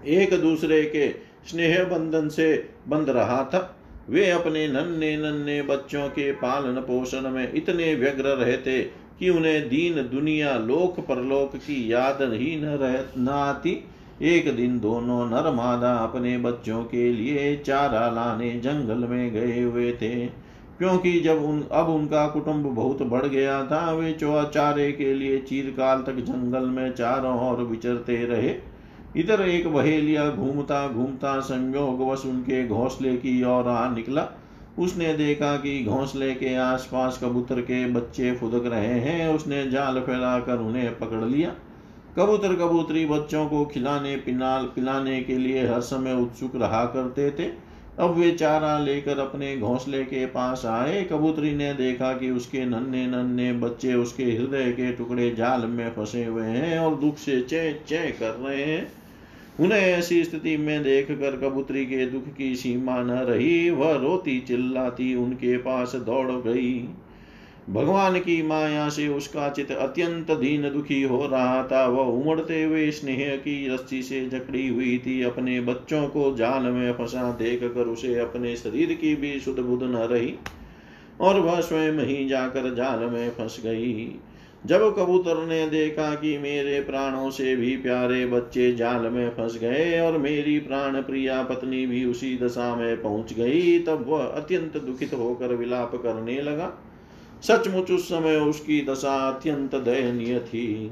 एक 0.06 0.40
दूसरे 0.40 0.82
के 0.82 1.08
स्नेह 1.50 1.84
बंधन 1.84 2.28
से 2.28 2.68
बंध 2.88 3.10
रहा 3.10 3.42
था। 3.44 3.76
वे 4.10 4.30
अपने 4.30 4.68
नन्हे 4.68 5.16
नन्हे 5.16 5.62
बच्चों 5.62 6.08
के 6.08 6.32
पालन 6.32 6.80
पोषण 6.80 7.30
में 7.30 7.52
इतने 7.52 7.94
व्यग्र 7.94 8.24
रहते 8.24 9.05
कि 9.18 9.30
उन्हें 9.30 9.68
दीन 9.68 9.94
दुनिया, 9.94 10.58
लोक 10.58 11.00
परलोक 11.00 11.56
की 11.56 11.92
याद 11.92 12.18
ही 12.22 12.56
न 12.56 12.64
रह, 12.64 13.04
न 13.18 13.28
आती। 13.28 13.84
एक 14.22 14.56
दिन 14.56 14.80
दोनों 14.80 15.26
नर 15.26 15.52
मादा 15.52 15.94
अपने 15.94 16.38
बच्चों 16.38 16.84
के 16.84 17.12
लिए 17.12 17.56
चारा 17.56 18.10
लाने 18.10 18.60
जंगल 18.60 19.08
में 19.08 19.32
गए 19.32 19.60
हुए 19.60 19.92
थे। 19.92 20.26
क्योंकि 20.78 21.20
जब 21.20 21.44
उन, 21.44 21.64
अब 21.72 21.88
उनका 21.88 22.28
कुटुंब 22.28 22.66
बहुत 22.66 23.02
बढ़ 23.02 23.26
गया 23.26 23.66
था, 23.66 23.92
वे 23.92 24.16
चारे 24.24 24.92
के 24.92 25.14
लिए 25.14 25.38
चीरकाल 25.38 26.02
तक 26.06 26.12
जंगल 26.12 26.66
में 26.66 26.94
चारों 26.94 27.50
ओर 27.50 27.56
विचरते 27.56 28.24
रहे। 28.24 28.54
इधर 29.16 29.40
एक 29.40 29.68
बहेलिया 29.68 30.30
घूमता 30.30 30.88
घूमता 30.88 31.40
संयोग 31.40 32.08
वश 32.08 32.26
उनके 32.26 32.68
घोंसले 32.68 33.16
की 33.16 33.44
ओर 33.44 33.68
आ 33.68 33.94
निकला। 33.94 34.28
उसने 34.78 35.12
देखा 35.14 35.56
कि 35.56 35.84
घोंसले 35.84 36.34
के 36.34 36.54
आसपास 36.54 37.18
कबूतर 37.22 37.60
के 37.60 37.84
बच्चे 37.86 38.32
फुदक 38.32 38.66
रहे 38.66 38.98
हैं। 39.00 39.28
उसने 39.34 39.70
जाल 39.70 40.00
फैलाकर 40.00 40.58
उन्हें 40.58 40.98
पकड़ 40.98 41.24
लिया। 41.24 41.54
कबूतर 42.18 42.54
कबूतरी 42.54 43.04
बच्चों 43.06 43.46
को 43.48 43.64
खिलाने 43.64 44.16
पिना 44.16 44.56
पिलाने 44.74 45.22
के 45.22 45.38
लिए 45.38 45.66
हर 45.68 45.80
समय 45.80 46.14
उत्सुक 46.14 46.56
रहा 46.56 46.84
करते 46.84 47.30
थे। 47.30 47.50
अब 47.98 48.14
वे 48.14 48.30
चारा 48.32 48.78
लेकर 48.78 49.18
अपने 49.18 49.56
घोंसले 49.56 50.02
के 50.04 50.26
पास 50.26 50.64
आए। 50.66 51.02
कबूतरी 51.02 51.54
ने 51.54 51.72
देखा 51.74 52.12
कि 52.12 52.30
उसके 52.30 52.64
नन्हे 52.64 53.06
नन्हे 53.06 53.52
बच्चे 53.52 53.94
उसके 53.94 54.24
हृदय 54.24 54.70
के 54.72 54.92
टुकड़े 54.92 55.30
जाल 55.30 55.66
में 55.66 55.90
फंसे 55.90 56.24
हुए 56.24 56.44
हैं 56.44 56.78
और 56.78 56.94
दुख 56.94 57.16
से 57.16 57.40
चे 57.40 57.72
चे 57.88 58.10
कर 58.10 58.30
रहे 58.30 58.64
हैं। 58.64 58.92
उन्हें 59.60 59.80
ऐसी 59.80 60.22
स्थिति 60.24 60.56
में 60.56 60.82
देख 60.82 61.10
कर 61.10 61.36
कबूतरी 61.36 61.84
के 61.86 62.06
दुख 62.06 62.28
की 62.36 62.54
सीमा 62.56 63.02
न 63.02 63.10
रही, 63.10 63.70
वह 63.70 63.92
रोती 63.92 64.40
चिल्लाती 64.40 65.14
उनके 65.14 65.56
पास 65.56 65.94
दौड़ 65.96 66.30
गई। 66.30 66.88
भगवान 67.70 68.18
की 68.18 68.42
माया 68.42 68.88
से 68.88 69.06
उसका 69.08 69.48
चित 69.48 69.70
अत्यंत 69.70 70.30
दीन 70.30 70.70
दुखी 70.70 71.02
हो 71.02 71.26
रहा 71.26 71.62
था। 71.62 71.86
वह 71.86 72.02
उमड़ते 72.02 72.62
हुए 72.62 72.90
स्नेह 72.90 73.36
की 73.36 73.56
रस्सी 73.68 74.02
से 74.02 74.24
जकड़ी 74.28 74.68
हुई 74.68 74.98
थी। 74.98 75.22
अपने 75.22 75.60
बच्चों 75.60 76.06
को 76.08 76.34
जाल 76.36 76.62
में 76.62 76.92
फंसा 76.92 77.30
देख 77.32 77.60
कर 77.64 77.88
उसे 77.88 78.14
अपने 78.18 78.54
शरीर 78.56 78.92
की 78.92 79.14
भी 79.16 79.38
सुध 79.40 79.58
बुध 79.60 79.82
न 79.82 80.06
रही 80.10 80.34
और 81.20 81.40
वह 81.40 81.60
स्वयं 81.60 81.98
ही 82.00 82.28
जाकर 82.28 82.74
जाल 82.74 82.98
में 82.98 83.30
फंस 83.30 83.60
गई। 83.64 84.08
जब 84.66 84.94
कबूतर 84.96 85.46
ने 85.46 85.66
देखा 85.66 86.14
कि 86.14 86.38
मेरे 86.38 86.80
प्राणों 86.80 87.30
से 87.30 87.56
भी 87.56 87.76
प्यारे 87.76 88.26
बच्चे 88.26 88.72
जाल 88.72 89.02
में 89.02 89.30
फंस 89.30 89.58
गए 89.58 90.00
और 90.00 90.18
मेरी 90.18 90.58
प्राण 90.58 91.02
प्रिया 91.02 91.42
पत्नी 91.42 91.86
भी 91.86 92.04
उसी 92.04 92.38
दशा 92.38 92.74
में 92.76 93.02
पहुँच 93.02 93.32
गई, 93.32 93.78
तब 93.78 94.04
वह 94.08 94.24
अत्यंत 94.24 94.76
दुखित 94.76 95.14
होकर 95.14 95.54
विलाप 95.54 95.94
करने 95.94 96.40
लगा। 96.42 96.72
सचमुच 97.42 97.90
उस 97.90 98.08
समय 98.08 98.36
उसकी 98.36 98.84
दशा 98.86 99.16
अत्यंत 99.30 99.74
दयनीय 99.74 100.38
थी। 100.38 100.90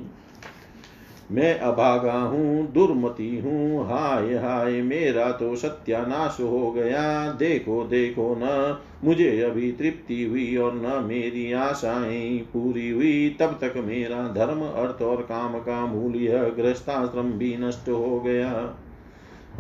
मैं 1.33 1.59
अभागा 1.59 2.13
हूँ, 2.13 2.73
दुर्मति 2.73 3.41
हूँ, 3.45 3.87
हाय 3.87 4.35
हाय, 4.35 4.83
मेरा 4.83 5.33
तो 5.33 5.57
सत्यानाश 5.57 6.37
हो 6.41 6.73
गया। 6.73 7.33
देखो 7.33 7.85
देखो 7.85 8.35
न, 8.39 8.77
मुझे 9.05 9.41
अभी 9.41 9.73
तृप्ति 9.73 10.25
हुई 10.25 10.57
और 10.57 10.75
न 10.75 11.05
मेरी 11.09 11.53
आशाएँ 11.53 12.39
पूरी 12.39 12.91
हुई। 12.91 13.37
तब 13.41 13.59
तक 13.61 13.75
मेरा 13.77 14.29
धर्म, 14.29 14.61
अर्थ 14.61 15.03
और 15.03 15.23
काम 15.23 15.59
का 15.59 15.87
मूल्य 15.87 16.55
गृहस्थाश्रम 16.57 17.33
भी 17.33 17.57
नष्ट 17.57 17.89
हो 17.89 18.21
गया। 18.21 18.79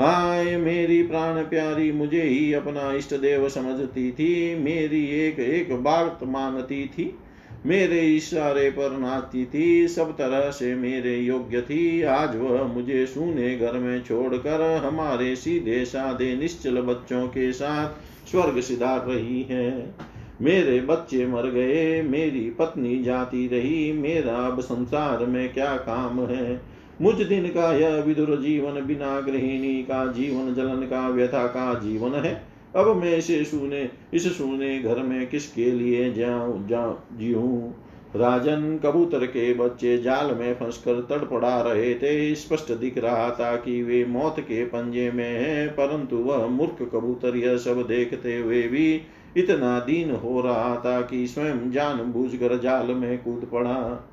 हाय, 0.00 0.56
मेरी 0.56 1.02
प्राण 1.02 1.42
प्यारी, 1.42 1.92
मुझे 1.92 2.22
ही 2.22 2.52
अपना 2.52 2.92
इष्ट 2.92 3.14
देव 3.14 3.48
समझती 3.48 4.12
थी। 4.12 4.54
मेरी 4.58 5.06
एक 5.06 5.38
एक 5.38 5.82
बात 5.82 6.20
मानती 6.22 6.86
थी। 6.86 7.18
मेरे 7.66 8.00
इशारे 8.00 8.70
पर 8.70 8.98
नाचती 8.98 9.44
थी, 9.44 9.88
सब 9.88 10.12
तरह 10.12 10.50
से 10.50 10.74
मेरे 10.74 11.16
योग्य 11.16 11.60
थी। 11.60 12.02
आज 12.02 12.36
वह 12.36 12.62
मुझे 12.62 13.06
सुने 13.06 13.56
घर 13.56 13.72
में 13.72 14.04
छोड़कर 14.04 14.82
हमारे 14.84 15.36
सीधे 15.36 15.84
साधे 15.84 16.36
निश्चल 16.36 16.80
बच्चों 16.80 17.28
के 17.28 17.52
साथ 17.52 17.90
स्वर्ग 18.30 18.60
सिधार 18.60 19.06
रही 19.06 19.42
है। 19.42 19.94
मेरे 20.42 20.80
बच्चे 20.80 21.26
मर 21.26 21.50
गए, 21.50 22.02
मेरी 22.02 22.50
पत्नी 22.50 23.02
जाती 23.02 23.48
रही, 23.48 23.92
मेरा 23.92 24.36
अब 24.36 24.60
संसार 24.60 25.26
में 25.26 25.52
क्या 25.52 25.76
काम 25.76 26.26
है? 26.26 26.60
मुझ 27.02 27.14
दिन 27.14 27.46
का 27.46 27.76
यह 27.76 28.02
विदुर 28.02 28.42
जीवन 28.42 28.86
बिना 28.86 29.20
गृहिणी 29.20 29.82
का, 29.82 30.06
जीवन 30.12 30.54
जलन 30.54 30.82
का 30.86 31.08
व्यथा 31.08 31.46
का 31.46 31.74
जीवन 31.74 32.12
है। 32.12 32.53
अब 32.76 32.96
मैं 32.96 33.16
इसे 33.16 33.44
सुने, 33.44 33.90
इस 34.14 34.38
सुने 34.38 34.78
घर 34.78 34.98
में 34.98 35.26
किसके 35.26 35.72
लिए 35.72 36.12
जाऊँ 36.12 36.68
जा 36.68 37.04
जीऊं? 37.12 37.72
राजन 38.16 38.80
कबूतर 38.84 39.26
के 39.26 39.54
बच्चे 39.54 39.98
जाल 39.98 40.34
में 40.34 40.54
फंसकर 40.54 41.00
तड़पड़ा 41.10 41.60
रहे 41.60 41.94
थे। 41.94 42.34
स्पष्ट 42.34 42.72
दिख 42.72 42.98
रहा 42.98 43.30
था 43.30 43.56
कि 43.56 43.82
वे 43.82 44.04
मौत 44.04 44.40
के 44.40 44.64
पंजे 44.64 45.10
में 45.10 45.30
हैं, 45.30 45.68
परंतु 45.68 46.16
वह 46.16 46.46
मूर्ख 46.46 46.90
कबूतर 46.92 47.36
यह 47.36 47.56
सब 47.56 47.86
देखते 47.88 48.38
हुए 48.38 48.62
भी 48.62 49.00
इतना 49.36 49.78
दीन 49.78 50.10
हो 50.10 50.40
रहा 50.40 50.76
था 50.76 51.02
कि 51.02 51.26
स्वयं 51.26 51.70
जान 51.70 51.98
बूझ 51.98 52.60
जाल 52.60 52.86
में 52.86 53.18
कूद 53.18 53.50
पड़ा। 53.52 54.10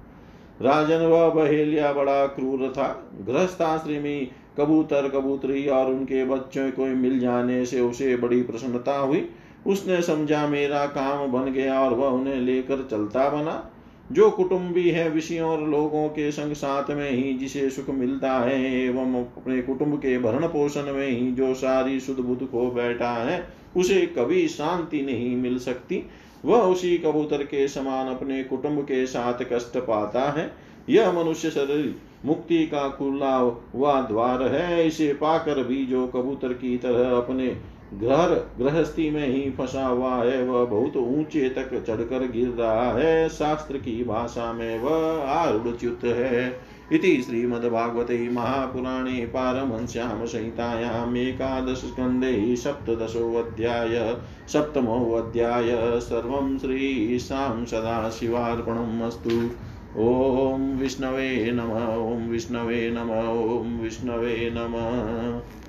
राजन 0.62 1.06
व 1.06 1.32
बहेलिया 1.32 1.94
बड़ा 1.94 2.26
क्रूर 2.28 2.74
था। 2.78 3.10
गृहस्थाश्रमी 3.28 4.32
कबूतर, 4.58 5.10
कबूतरी 5.10 5.68
और 5.68 5.86
उनके 5.86 6.26
बच्चों 6.26 6.72
को 6.72 6.86
मिल 6.86 7.20
जाने 7.20 7.66
से 7.66 7.82
उसे 7.82 8.16
बड़ी 8.18 8.44
प्रसन्नता 8.44 8.98
हुई। 8.98 9.30
उसने 9.68 10.02
समझा, 10.02 10.48
मेरा 10.48 10.86
काम 10.86 11.32
बन 11.32 11.52
गया 11.52 11.82
और 11.82 11.94
वह 11.94 12.08
उन्हें 12.08 12.36
लेकर 12.36 12.88
चलता 12.92 13.30
बना। 13.30 13.72
जो 14.12 14.30
कुटुंबी 14.30 14.90
है, 14.90 15.10
विषयों 15.10 15.50
और 15.50 15.70
लोगों 15.70 16.08
के 16.08 16.32
संग 16.32 16.54
साथ 16.54 16.90
में 16.90 17.12
ही 17.12 17.34
जिसे 17.34 17.70
सुख 17.70 17.90
मिलता 17.90 18.34
है, 18.34 18.86
एवं 18.86 19.16
अपने 19.16 19.62
कुटुंब 19.62 19.96
के 19.96 20.20
भरण 20.20 20.48
पोषण 20.48 20.94
में 20.94 21.08
ही 21.08 21.32
जो 21.32 21.54
सारी 21.54 22.00
शुद्ध 22.00 22.20
बुद्ध 22.20 22.44
को 22.44 22.72
बैठा 22.72 23.12
है, 23.12 23.48
उसे 23.78 24.02
कभी 24.02 24.48
शांति 24.48 25.02
नहीं 25.02 25.36
मिल 25.36 25.58
सकती। 25.60 26.04
वह 26.46 26.62
उसी 26.62 26.98
कबूतर 26.98 27.44
के 27.44 27.68
समान 27.68 28.08
अपने 28.08 28.44
कुटुंब 28.44 28.82
के 28.82 29.06
साथ 29.06 29.44
कष्ट 29.54 29.78
पाता 29.78 30.30
है। 30.32 30.52
यह 30.90 31.12
मनुष्य 31.12 31.50
शरीर 31.50 31.96
मुक्ति 32.26 32.66
का 32.66 32.90
खुला 32.90 33.36
हुआ 33.76 34.02
द्वार 34.02 34.44
है। 34.44 34.88
इसे 34.88 35.14
पाकर 35.14 35.64
भी 35.64 35.86
जो 35.86 36.08
कबूतर 36.08 36.54
की 36.54 36.78
तरह 36.78 37.18
अपने 37.18 37.48
घर 37.94 38.56
गृहस्थी 38.60 39.10
में 39.10 39.28
ही 39.28 39.52
फंसा 39.52 39.86
हुआ 39.86 40.16
है, 40.16 40.44
वह 40.44 40.66
बहुत 40.66 40.98
ऊँचे 40.98 41.50
तक 41.50 41.84
चढ़कर 41.88 42.32
गिर 42.32 42.50
रहा 42.50 42.92
है। 42.92 43.30
शास्त्र 43.30 43.78
की 43.78 44.04
भाषा 44.04 44.54
में 44.54 44.80
वह 44.80 45.30
आरूढ़च्युत 45.30 46.04
है। 46.04 46.60
इति 46.92 47.22
श्रीमद्भागवते 47.22 48.30
महापुराणे 48.30 49.26
पारमंस्यां 49.26 50.26
संहितायाम् 50.28 51.18
एकादशस्कन्धे 51.18 52.56
सप्तदशोऽध्याय, 52.56 54.18
सप्तमोऽध्याय। 54.48 56.00
सर्वं 56.00 56.58
श्रीशां 56.58 57.66
सदाशिवार्पणम् 57.66 59.02
अस्तु। 59.02 59.50
ॐ 59.98 60.60
विष्णवे 60.60 61.52
नम, 61.52 61.72
ॐ 62.14 62.30
विष्णवे 62.30 62.90
नम, 62.90 63.10
ॐ 63.10 63.84
विष्णवे 63.84 64.52
नमः। 64.54 65.61